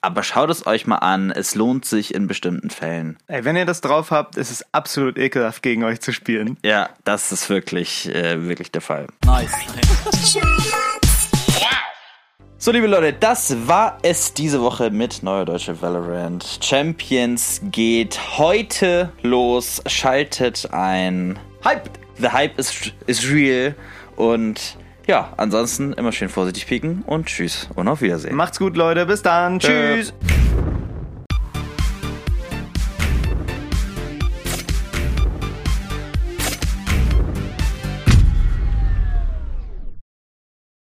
Aber 0.00 0.22
schaut 0.22 0.48
es 0.48 0.64
euch 0.64 0.86
mal 0.86 0.98
an, 0.98 1.32
es 1.32 1.56
lohnt 1.56 1.84
sich 1.84 2.14
in 2.14 2.28
bestimmten 2.28 2.70
Fällen. 2.70 3.18
Ey, 3.26 3.44
wenn 3.44 3.56
ihr 3.56 3.66
das 3.66 3.80
drauf 3.80 4.12
habt, 4.12 4.36
ist 4.36 4.52
es 4.52 4.64
absolut 4.72 5.18
ekelhaft, 5.18 5.60
gegen 5.60 5.82
euch 5.82 6.00
zu 6.00 6.12
spielen. 6.12 6.56
Ja, 6.64 6.90
das 7.02 7.32
ist 7.32 7.50
wirklich, 7.50 8.08
äh, 8.14 8.46
wirklich 8.46 8.70
der 8.70 8.80
Fall. 8.80 9.08
So, 12.58 12.70
liebe 12.70 12.86
Leute, 12.86 13.12
das 13.12 13.66
war 13.66 13.98
es 14.02 14.34
diese 14.34 14.60
Woche 14.60 14.90
mit 14.90 15.24
Neue 15.24 15.44
Deutsche 15.44 15.82
Valorant. 15.82 16.60
Champions 16.62 17.60
geht 17.72 18.20
heute 18.38 19.12
los. 19.22 19.82
Schaltet 19.86 20.72
ein. 20.72 21.40
Hype! 21.64 21.90
The 22.20 22.28
Hype 22.28 22.56
ist, 22.56 22.92
ist 23.06 23.28
real. 23.28 23.74
Und 24.14 24.76
ja, 25.08 25.32
ansonsten 25.36 25.94
immer 25.94 26.12
schön 26.12 26.28
vorsichtig 26.28 26.66
pieken 26.66 27.02
und 27.06 27.26
tschüss 27.26 27.68
und 27.74 27.88
auf 27.88 28.02
Wiedersehen. 28.02 28.36
Macht's 28.36 28.58
gut, 28.58 28.76
Leute. 28.76 29.06
Bis 29.06 29.22
dann. 29.22 29.58
Tschüss. 29.58 30.12